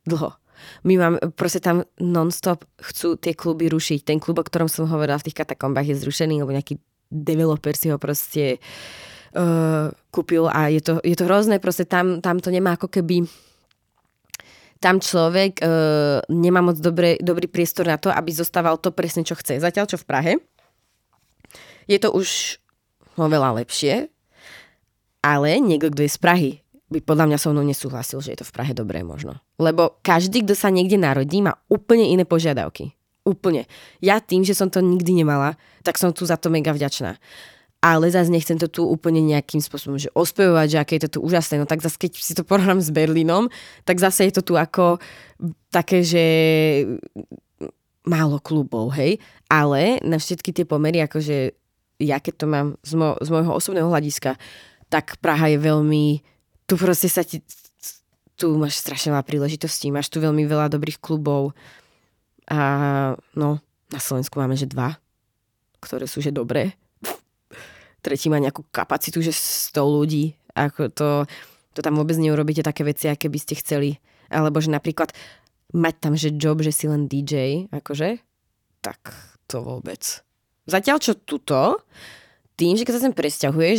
[0.07, 0.38] Dlho.
[0.86, 4.05] My máme, proste tam non-stop chcú tie kluby rušiť.
[4.05, 6.78] Ten klub, o ktorom som hovorila v tých katakombách je zrušený, lebo nejaký
[7.09, 8.62] developer si ho proste
[9.34, 13.26] uh, kúpil a je to, je to hrozné, proste tam, tam to nemá ako keby
[14.82, 19.38] tam človek uh, nemá moc dobré, dobrý priestor na to, aby zostával to presne, čo
[19.38, 19.62] chce.
[19.62, 20.34] Zatiaľ, čo v Prahe,
[21.86, 22.57] je to už
[23.20, 24.07] oveľa lepšie,
[25.22, 26.51] ale niekto, kto je z Prahy,
[26.91, 29.39] by podľa mňa so mnou nesúhlasil, že je to v Prahe dobré možno.
[29.55, 32.91] Lebo každý, kto sa niekde narodí, má úplne iné požiadavky.
[33.24, 33.70] Úplne.
[34.03, 35.55] Ja tým, že som to nikdy nemala,
[35.88, 37.16] tak som tu za to mega vďačná.
[37.82, 41.20] Ale zase nechcem to tu úplne nejakým spôsobom že ospevovať, že aké je to tu
[41.26, 41.57] úžasné.
[41.57, 43.49] No tak zase, keď si to porovnám s Berlínom,
[43.86, 45.01] tak zase je to tu ako
[45.74, 46.26] také, že
[48.05, 49.18] málo klubov, hej.
[49.49, 51.61] Ale na všetky tie pomery, akože
[52.02, 54.36] ja keď to mám z, mo- z môjho osobného hľadiska,
[54.89, 56.20] tak Praha je veľmi,
[56.66, 57.45] tu proste sa ti,
[58.36, 61.54] tu máš strašne veľa príležitostí, máš tu veľmi veľa dobrých klubov
[62.49, 62.60] a
[63.38, 63.62] no,
[63.93, 64.97] na Slovensku máme, že dva,
[65.80, 66.76] ktoré sú, že dobré.
[68.02, 70.34] Tretí má nejakú kapacitu, že 100 ľudí.
[70.58, 71.30] Ako to,
[71.78, 74.02] to tam vôbec neurobíte také veci, aké by ste chceli.
[74.28, 75.14] Alebo že napríklad
[75.72, 78.20] mať tam, že job, že si len DJ, akože,
[78.82, 78.99] tak
[79.45, 80.26] to vôbec.
[80.70, 81.82] Zatiaľ čo tuto,
[82.62, 83.78] tým, že keď sa sem presťahuješ,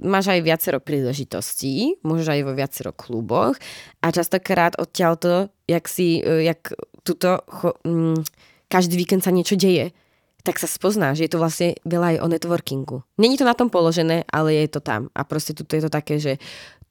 [0.00, 3.60] máš aj viacero príležitostí, môžeš aj vo viacero kluboch
[4.00, 6.72] a častokrát odtiaľto, jak si, e, jak
[7.04, 7.44] tuto,
[7.84, 8.24] mm,
[8.72, 9.92] každý víkend sa niečo deje,
[10.40, 12.96] tak sa spozná, že je to vlastne veľa aj o networkingu.
[13.20, 15.12] Není to na tom položené, ale je to tam.
[15.12, 16.40] A proste tuto je to také, že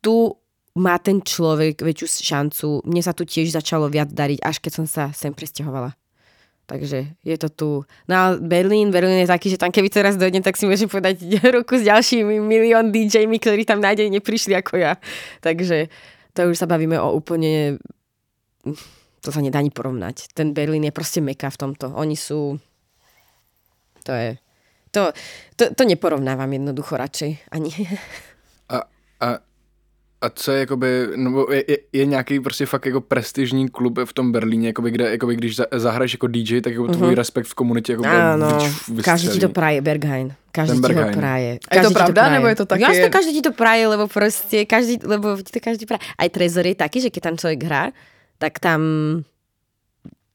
[0.05, 0.37] tu
[0.77, 2.85] má ten človek väčšiu šancu.
[2.85, 5.97] Mne sa tu tiež začalo viac dariť, až keď som sa sem presťahovala.
[6.67, 7.69] Takže je to tu.
[8.11, 11.23] No a Berlín, Berlín je taký, že tam keby teraz dojdem, tak si môžem povedať
[11.55, 14.99] ruku s ďalšími milión DJmi, ktorí tam nádej neprišli ako ja.
[15.39, 15.87] Takže
[16.35, 17.79] to už sa bavíme o úplne...
[19.23, 20.35] To sa nedá ani porovnať.
[20.35, 21.95] Ten Berlín je proste meka v tomto.
[21.95, 22.59] Oni sú...
[24.03, 24.35] To je...
[24.91, 25.15] To,
[25.55, 27.47] to, to neporovnávam jednoducho radšej.
[27.47, 27.71] Ani.
[28.67, 28.83] A,
[29.23, 29.27] a
[30.21, 34.13] a co je, jakoby, nebo je, je, je nějaký prostě fakt jako prestižní klub v
[34.13, 37.15] tom Berlíně, jakoby, kde, jakoby, když zahraješ jako DJ, tak jako tvůj mm-hmm.
[37.15, 38.57] respekt v komunitě jako Áno,
[39.03, 40.33] každý ti to praje, Berghain.
[40.51, 41.59] Každý ti ho praje.
[41.69, 42.81] Každý je to pravda, to nebo je to také?
[42.81, 46.01] Jasne, každý ti to praje, lebo proste, každý, lebo ti to každý praje.
[46.17, 47.93] Aj Trezor je taký, že keď tam človek hrá,
[48.41, 48.81] tak tam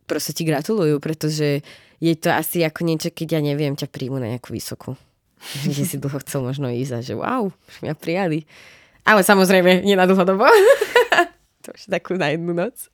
[0.06, 1.66] proste ti gratulujú, pretože
[1.98, 4.94] je to asi ako niečo, keď ja neviem, ťa príjmu na nejakú vysokú.
[5.66, 8.46] Že si dlho chcel možno ísť a že wow, už mňa prijali.
[9.06, 10.46] Ale samozrejme, nie na dlhodobo.
[11.64, 12.88] to už takú na jednu noc.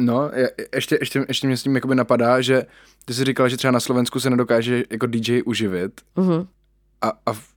[0.00, 2.66] No, je, ještě, ještě, ještě mě s tím jakoby napadá, že
[3.04, 6.46] ty jsi říkala, že třeba na Slovensku se nedokáže jako DJ uživit Uh-huh.
[7.00, 7.48] a, a v,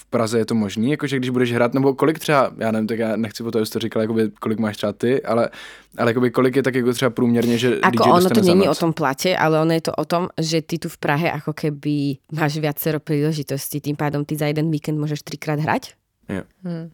[0.00, 2.98] v Praze je to možný, jakože když budeš hrát, nebo kolik třeba, já nevím, tak
[2.98, 5.50] já nechci po to, jestli to říkala, jakoby, kolik máš třeba ty, ale,
[5.98, 8.74] ale jakoby kolik je tak jako třeba průměrně, že Ako DJ ono to není o
[8.74, 12.16] tom plate, ale ono je to o tom, že ty tu v Prahe ako keby
[12.32, 15.94] máš viacero príležitostí, tým pádom ty za jeden víkend môžeš trikrát hrať.
[16.28, 16.42] Jo.
[16.64, 16.88] Hmm.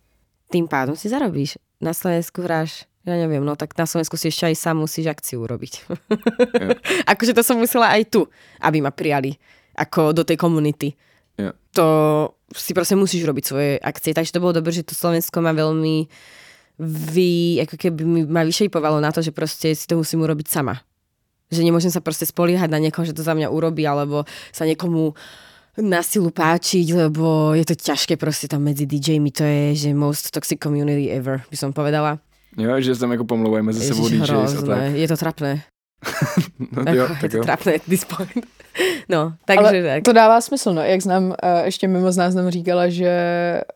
[0.51, 1.59] Tým pádom si zarobíš.
[1.79, 5.47] Na Slovensku hráš, ja neviem, no tak na Slovensku si ešte aj sám musíš akciu
[5.47, 5.87] urobiť.
[7.13, 8.27] Akože to som musela aj tu,
[8.59, 9.39] aby ma prijali
[9.77, 10.97] ako do tej komunity.
[11.37, 11.53] Jo.
[11.77, 11.87] To
[12.57, 16.09] si proste musíš robiť svoje akcie, takže to bolo dobré, že to Slovensko ma veľmi
[16.81, 20.81] vy, ako keby ma vyšejpovalo na to, že proste si to musím urobiť sama.
[21.49, 25.17] Že nemôžem sa proste spoliehať na niekoho, že to za mňa urobí, alebo sa niekomu
[25.77, 30.33] na silu páčiť, lebo je to ťažké proste tam medzi DJmi, to je, že most
[30.33, 32.17] toxic community ever, by som povedala.
[32.57, 34.97] Jo, že tam jako pomlouvají mezi sebou DJs a tak.
[34.97, 35.63] je to trapné.
[36.73, 37.43] No, Ako, jo, je tak to jo.
[37.45, 38.45] trapné at this point.
[39.09, 40.03] No, takže Ale tak.
[40.05, 40.83] to dává smysl, no.
[40.83, 41.35] Jak znám, uh,
[41.65, 43.13] ještě mimo záznam říkala, že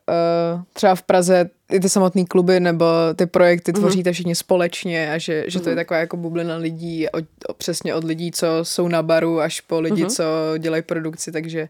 [0.09, 3.79] uh, třeba v Praze i ty samotné kluby nebo ty projekty Mhm.
[3.81, 7.95] tvoříte všichni společně a že, že to je taková jako bublina lidí, od, o, přesně
[7.95, 10.09] od lidí, co jsou na baru, až po lidi, Mhm.
[10.09, 10.23] co
[10.57, 11.69] dělají produkci, takže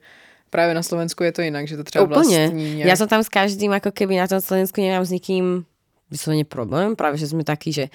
[0.49, 2.16] právě na Slovensku je to jinak, že to třeba Úplne.
[2.52, 2.84] vlastní.
[2.84, 5.64] Ja som tam s každým, ako keby na tom Slovensku nemám s nikým
[6.12, 7.88] vyslovene problém, práve že sme takí, že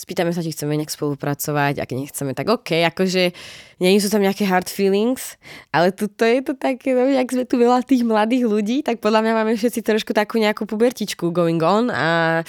[0.00, 3.36] spýtame sa, či chceme nejak spolupracovať, ak nechceme, tak OK, akože
[3.84, 5.36] nie sú tam nejaké hard feelings,
[5.68, 9.20] ale tuto je to také, no, jak sme tu veľa tých mladých ľudí, tak podľa
[9.20, 12.40] mňa máme všetci trošku takú nejakú pubertičku going on a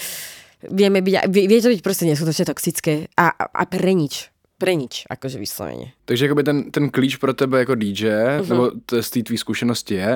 [0.64, 4.78] vieme byť, vie, vie to byť proste neskutočne toxické a, a, a pre nič, pre
[4.78, 5.92] nič, akože vyslovene.
[6.06, 8.40] Takže jakoby ten, ten klíč pro tebe jako DJ, Mhm.
[8.40, 8.48] uh-huh.
[8.48, 10.10] nebo to z té tvý zkušenosti je,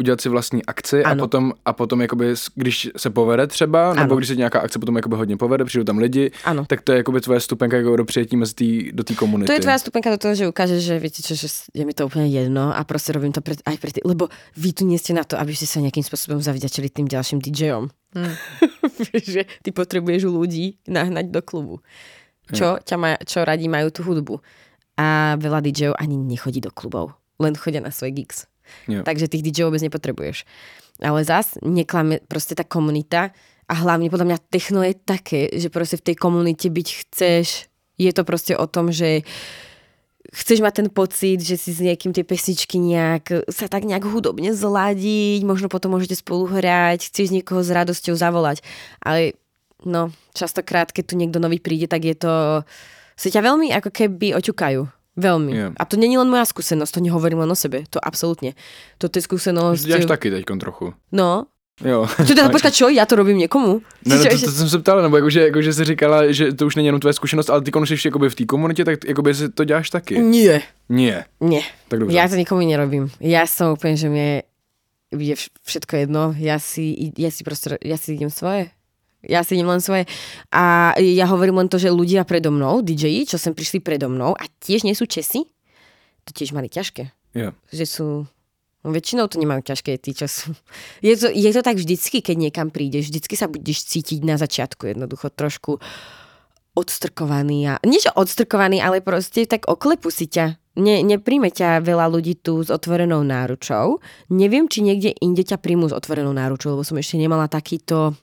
[0.00, 1.22] udělat si vlastní akci a Ano.
[1.22, 4.00] potom, a potom jakoby, když se povede třeba, ano.
[4.00, 6.64] nebo když se nějaká akce potom jakoby hodně povede, přijdou tam lidi, Ano.
[6.68, 9.46] tak to je jakoby tvoje stupenka jako do přijetí mezi tý, do té komunity.
[9.46, 12.06] To je tvoja stupenka do toho, že ukážeš, že viete čo, že je mi to
[12.06, 15.14] úplne jedno a proste robím to pre, aj pre tých, lebo vy tu nie ste
[15.14, 17.90] na to, aby ste sa nejakým spôsobom zavďačili tým ďalším DJom.
[18.14, 18.34] Hmm.
[19.34, 21.82] že ty potrebuješ ľudí nahnať do klubu.
[22.52, 24.36] Čo, ťa ma, čo radi majú tú hudbu.
[25.00, 27.16] A veľa DJov ani nechodí do klubov.
[27.40, 28.46] Len chodia na svoj gigs.
[28.86, 29.04] Jo.
[29.06, 30.48] Takže tých DJov vôbec nepotrebuješ.
[31.02, 33.34] Ale zas neklame proste tá komunita
[33.64, 37.66] a hlavne podľa mňa techno je také, že proste v tej komunite byť chceš.
[37.96, 39.24] Je to proste o tom, že
[40.34, 44.50] chceš mať ten pocit, že si s niekým tie pesničky nejak, sa tak nejak hudobne
[44.50, 48.64] zladiť, možno potom môžete spolu hrať, chceš niekoho s radosťou zavolať.
[48.98, 49.38] Ale
[49.86, 52.64] no, častokrát, keď tu niekto nový príde, tak je to,
[53.14, 54.80] sa ťa veľmi ako keby oťukajú.
[55.14, 55.50] Veľmi.
[55.54, 55.68] Jo.
[55.78, 58.58] A to není len moja skúsenosť, to nehovorím len o sebe, to absolútne.
[58.98, 59.82] Toto je skúsenosť...
[59.82, 60.86] to děláš taky teďkon trochu.
[61.14, 61.46] No.
[61.82, 62.06] Jo.
[62.06, 62.86] Čo teda, počkať, čo?
[62.90, 63.82] Ja to robím niekomu?
[64.06, 66.52] Ne, no, Čo, to, že- to, jsem se ptal, nebo jakože, jakože jsi říkala, že
[66.52, 69.34] to už není jenom tvoje zkušenost, ale ty konečně jakoby v té komunitě, tak jakoby
[69.34, 70.18] si to děláš taky.
[70.18, 70.62] Nie.
[70.88, 71.24] Nie.
[71.40, 71.62] Nie.
[71.88, 72.16] Tak dobře.
[72.18, 73.10] Ja to nikomu nerobím.
[73.20, 74.42] Ja som úplne, že mne
[75.14, 76.34] je vš- všetko jedno.
[76.38, 78.70] Ja si, ja si proste, ja si idem svoje.
[79.28, 80.04] Ja si len svoje.
[80.52, 84.36] A ja hovorím len to, že ľudia predo mnou, DJ, čo sem prišli predo mnou
[84.36, 85.44] a tiež nie sú Česi,
[86.24, 87.12] to tiež mali ťažké.
[87.36, 87.52] Jo.
[87.68, 88.06] Že sú...
[88.84, 90.52] No, väčšinou to nemajú ťažké tí, čo sú...
[91.06, 93.12] Je to, je to tak vždycky, keď niekam prídeš.
[93.12, 95.80] Vždycky sa budeš cítiť na začiatku jednoducho trošku
[96.74, 97.70] odstrkovaný.
[97.70, 100.58] A, nie, že odstrkovaný, ale proste tak oklepu si ťa.
[100.74, 104.02] Ne, nepríjme ťa veľa ľudí tu s otvorenou náručou.
[104.26, 108.18] Neviem, či niekde inde ťa príjmu s otvorenou náručou, lebo som ešte nemala takýto...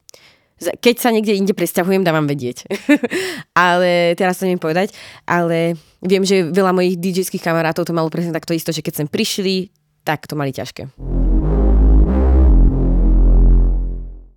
[0.62, 2.70] Keď sa niekde inde presťahujem, dávam vedieť.
[3.58, 4.94] ale teraz to neviem povedať.
[5.26, 5.74] Ale
[6.06, 9.74] viem, že veľa mojich DJ-ských kamarátov to malo presne takto isto, že keď sem prišli,
[10.06, 10.86] tak to mali ťažké.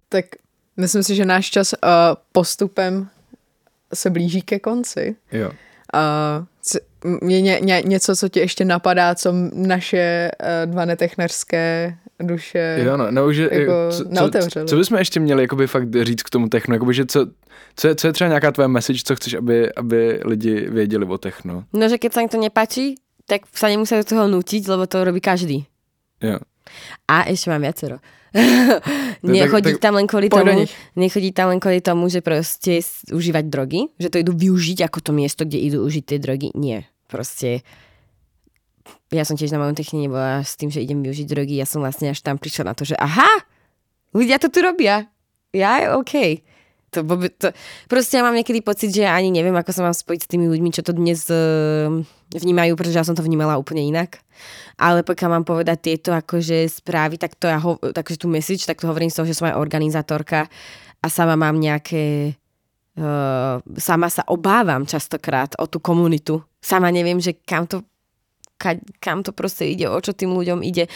[0.08, 0.24] Tak
[0.76, 3.08] myslím si, že náš čas uh, postupem
[3.94, 5.16] se blíží ke konci.
[5.32, 5.50] Jo.
[5.94, 6.02] A
[6.62, 6.80] c-
[7.28, 12.78] je ně, ně, něco, co ti ještě napadá, co naše uh, dva netechnerské duše...
[12.84, 14.68] Jo, no, no, že, jako co, co, neotevřeli.
[14.68, 17.26] co, bychom ještě měli jakoby fakt říct k tomu technu, jakoby, že co,
[17.76, 21.18] co, je, co je třeba nějaká tvoje message, co chceš, aby, aby lidi věděli o
[21.18, 21.64] techno?
[21.72, 22.94] No, že keď sa im to nepáči,
[23.26, 25.66] tak sa nemusia do toho nutiť, lebo to robí každý.
[26.22, 26.38] Jo.
[27.08, 27.98] A ešte mám viacero.
[29.22, 30.66] Nechodí tam len kvôli tomu,
[30.98, 32.82] nechodí tam len kvôli tomu, že proste
[33.14, 36.50] užívať drogy, že to idú využiť ako to miesto, kde idú užiť tie drogy.
[36.58, 36.90] Nie.
[37.06, 37.62] Proste
[39.12, 41.54] ja som tiež na mojom techne nebola s tým, že idem využiť drogy.
[41.56, 43.46] Ja som vlastne až tam prišla na to, že aha,
[44.12, 45.08] ľudia to tu robia.
[45.54, 46.42] Ja, OK.
[46.94, 47.50] To, to,
[47.90, 50.70] proste ja mám niekedy pocit, že ani neviem, ako sa mám spojiť s tými ľuďmi,
[50.70, 51.90] čo to dnes uh,
[52.30, 54.22] vnímajú, pretože ja som to vnímala úplne inak.
[54.78, 58.78] Ale pokiaľ mám povedať tieto akože správy, tak to ja ho, takže tú message, tak
[58.78, 60.46] to hovorím z toho, že som aj organizátorka
[61.02, 62.34] a sama mám nejaké
[62.98, 66.42] uh, sama sa obávam častokrát o tú komunitu.
[66.62, 67.82] Sama neviem, že kam to,
[68.56, 70.90] ka, kam to proste ide, o čo tým ľuďom ide.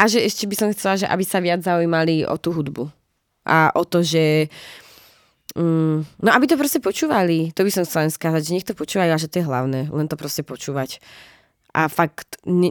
[0.00, 2.88] A že ešte by som chcela, že aby sa viac zaujímali o tú hudbu.
[3.44, 4.48] A o to, že
[5.58, 7.50] Mm, no aby to proste počúvali.
[7.58, 9.90] To by som chcela len skázať, že nech to počúvajú a že to je hlavné.
[9.90, 11.02] Len to proste počúvať.
[11.74, 12.70] A fakt, ne,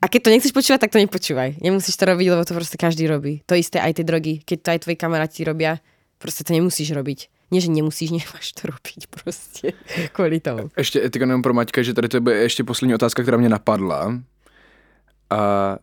[0.00, 1.58] a keď to nechceš počúvať, tak to nepočúvaj.
[1.58, 3.42] Nemusíš to robiť, lebo to proste každý robí.
[3.50, 4.34] To isté aj tie drogy.
[4.46, 5.82] Keď to aj tvoji kamaráti robia,
[6.22, 7.26] proste to nemusíš robiť.
[7.50, 9.72] Nie, že nemusíš, nemáš to robiť prostě
[10.12, 10.70] kvůli tomu.
[10.76, 14.20] Ještě etika jenom pro Maťka, že tady to je ještě poslední otázka, která mě napadla.
[15.30, 15.76] A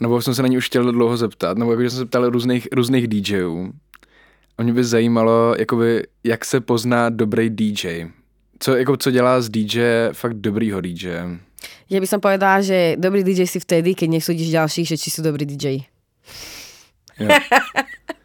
[0.00, 2.30] nebo jsem se na ní už chtěl dlouho zeptat, nebo jako, že jsem se ptal
[2.30, 3.72] různých, různých DJů
[4.58, 8.06] a mě by zajímalo, jakoby, jak se pozná dobrý DJ.
[8.58, 11.08] Co, jako, co dělá z DJ fakt dobrýho DJ?
[11.90, 15.20] Ja by som povedala, že dobrý DJ si vtedy, keď nesúdiš ďalších, že či sú
[15.20, 15.84] dobrý DJ.
[17.20, 17.36] Ja.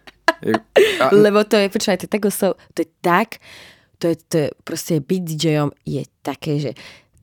[1.11, 2.23] Lebo to je, počúvaj, to je tak,
[2.73, 3.29] to je tak,
[3.97, 6.71] to je, to je proste byť DJom je také, že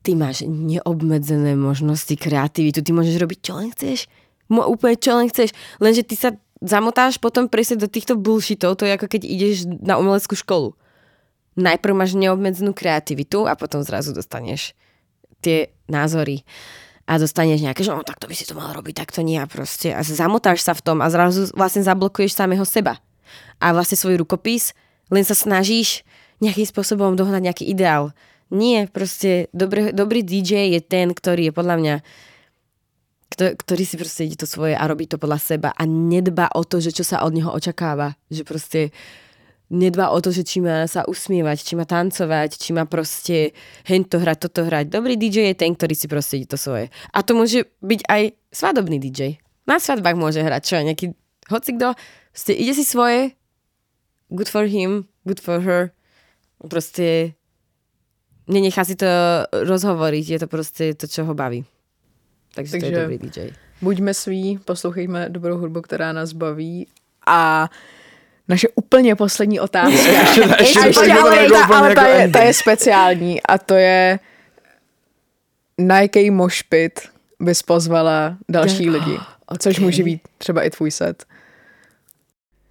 [0.03, 4.11] ty máš neobmedzené možnosti kreativitu, ty môžeš robiť čo len chceš,
[4.51, 8.95] úplne čo len chceš, lenže ty sa zamotáš potom presne do týchto bullshitov, to je
[8.95, 10.75] ako keď ideš na umeleckú školu.
[11.53, 14.73] Najprv máš neobmedzenú kreativitu a potom zrazu dostaneš
[15.43, 16.41] tie názory.
[17.03, 19.35] A dostaneš nejaké, že no, takto by si to mal robiť, takto nie.
[19.35, 22.97] A proste a zamotáš sa v tom a zrazu vlastne zablokuješ samého seba.
[23.61, 24.71] A vlastne svoj rukopis
[25.13, 26.01] len sa snažíš
[26.41, 28.15] nejakým spôsobom dohnať nejaký ideál.
[28.53, 31.95] Nie, proste dobrý, dobrý DJ je ten, ktorý je podľa mňa
[33.33, 36.77] ktorý si proste ide to svoje a robí to podľa seba a nedba o to,
[36.77, 38.13] že čo sa od neho očakáva.
[38.29, 38.79] Že proste
[39.73, 43.57] nedba o to, že či má sa usmievať, či má tancovať, či má proste
[43.89, 44.93] hento hrať, toto hrať.
[44.93, 46.93] Dobrý DJ je ten, ktorý si proste ide to svoje.
[47.09, 48.23] A to môže byť aj
[48.53, 49.41] svadobný DJ.
[49.65, 51.17] Na svadbách môže hrať, čo nejaký
[51.49, 51.97] hoci kto,
[52.31, 53.33] proste ide si svoje,
[54.35, 55.91] good for him, good for her.
[56.69, 57.33] Proste
[58.47, 59.07] nenechá si to
[59.53, 61.63] rozhovoriť, je to proste to, čo ho baví.
[62.53, 63.39] Takže, Takže to je dobrý DJ.
[63.81, 66.87] Buďme sví, poslouchejme dobrou hudbu, která nás baví
[67.27, 67.69] a
[68.47, 69.89] naše úplně poslední otázka.
[69.89, 74.19] ještě, ještě, ještě, ještě, ale, ta, ale ta, je, ta je speciální a to je
[75.77, 76.99] na jaký mošpit
[77.39, 79.17] bys pozvala další lidi,
[79.59, 81.23] což může být třeba i tvůj set.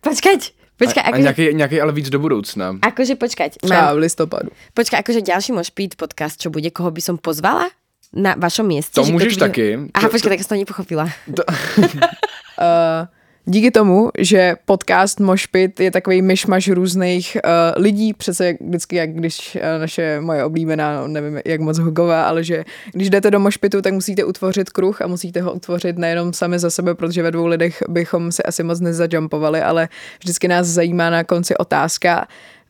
[0.00, 0.50] Počkať,
[0.82, 2.78] Počkaj, akože, nejaký, nejaký ale víc do budúcna.
[2.82, 3.62] Akože počkať.
[3.66, 4.50] Mám, v listopadu.
[4.74, 7.70] Počkaj, akože ďalší môj špít podcast, čo bude, koho by som pozvala?
[8.12, 9.00] na vašom mieste.
[9.00, 9.78] To můžeš taky.
[9.94, 11.08] Aha, počkej, tak jsem to nepochopila.
[11.36, 11.42] To...
[11.48, 13.08] uh,
[13.44, 19.54] díky tomu, že podcast Mošpit je takový myšmaš různých uh, lidí, přece vždycky, jak když
[19.56, 23.92] uh, naše moje oblíbená, nevím jak moc Hugová, ale že když jdete do Mošpitu, tak
[23.92, 27.82] musíte utvořit kruh a musíte ho utvořit nejenom sami za sebe, protože ve dvou lidech
[27.88, 29.88] bychom si asi moc nezajumpovali, ale
[30.20, 32.28] vždycky nás zajímá na konci otázka,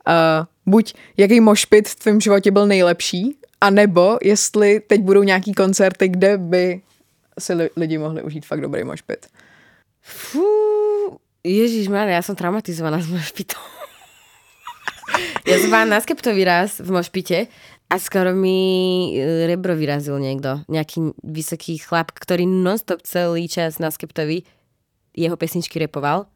[0.09, 5.55] uh, buď jaký mošpit v tvém životě byl nejlepší a nebo jestli teď budou nějaký
[5.55, 6.81] koncerty, kde by
[7.39, 9.27] si lidi mohli užít fakt dobrý mošpit.
[10.03, 10.43] Fú,
[11.47, 13.55] Ježiš ja som traumatizovaná z mošpitu.
[15.49, 17.39] ja som mala naskeptový raz v mošpite
[17.87, 18.59] a skoro mi
[19.15, 20.67] e, rebro vyrazil niekto.
[20.67, 24.43] Nejaký vysoký chlap, ktorý nonstop celý čas na skeptovi
[25.13, 26.27] jeho pesničky repoval.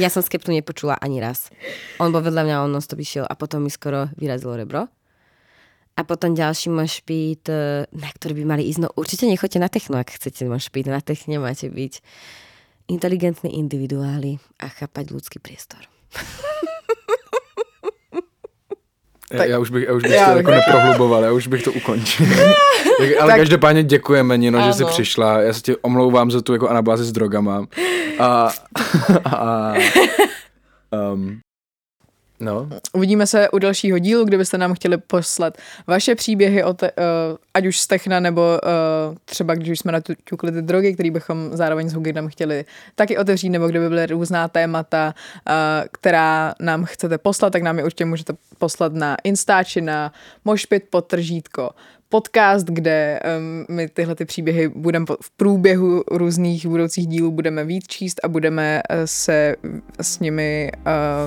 [0.00, 1.52] Ja som skeptu nepočula ani raz.
[2.00, 4.88] On bol vedľa mňa, on nonstop išiel a potom mi skoro vyrazilo rebro.
[5.92, 8.80] A potom ďalší mošpít, e, na ktorý by mali ísť.
[8.82, 10.88] No určite nechoďte na techno, ak chcete mošpít.
[10.88, 12.00] Na techne máte byť
[12.88, 15.80] inteligentní individuáli a chápať ľudský priestor.
[19.36, 20.36] Tak, já už bych, já už bych já to bych...
[20.36, 22.26] jako neprohluboval, já už bych to ukončil.
[23.20, 23.36] ale tak...
[23.36, 24.66] každopádně děkujeme, Nino, ano.
[24.66, 25.40] že jsi přišla.
[25.40, 27.66] Já se ti omlouvám za tu jako anabázi s drogama.
[28.18, 28.50] A,
[29.24, 29.72] a
[31.12, 31.40] um,
[32.42, 32.68] No.
[32.92, 37.36] Uvidíme se u dalšího dílu, kde byste nám chtěli poslat vaše příběhy, o te, uh,
[37.54, 41.50] ať už z Techna, nebo uh, třeba když už jsme natukli ty drogy, které bychom
[41.52, 42.64] zároveň s Huginem chtěli
[42.94, 45.14] taky otevřít, nebo kdyby byly různá témata,
[45.48, 45.54] uh,
[45.92, 50.12] která nám chcete poslat, tak nám je určitě můžete poslat na Instači, na
[50.44, 51.70] mošpit potržítko
[52.08, 57.86] podcast, kde um, my tyhle ty příběhy budeme v průběhu různých budoucích dílů budeme víc
[57.86, 59.56] číst a budeme se
[60.00, 60.70] s nimi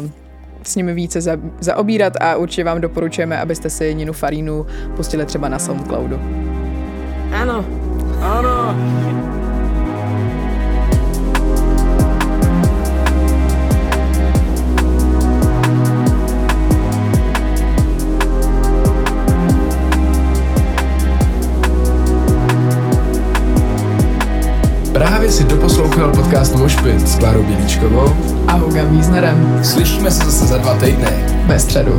[0.03, 0.24] uh,
[0.67, 5.49] s nimi více za, zaobírat a určitě vám doporučujeme, abyste si Ninu Farínu pustili třeba
[5.49, 6.19] na Soundcloudu.
[7.33, 7.65] Ano.
[8.21, 9.04] Ano.
[24.95, 28.15] Právě si doposlouchal podcast Mošpit s Klárou Bělíčkovou
[28.47, 29.59] a Hugem Wiesnerem.
[29.63, 31.07] Slyšíme se zase za dva týdny.
[31.45, 31.91] Ve středu.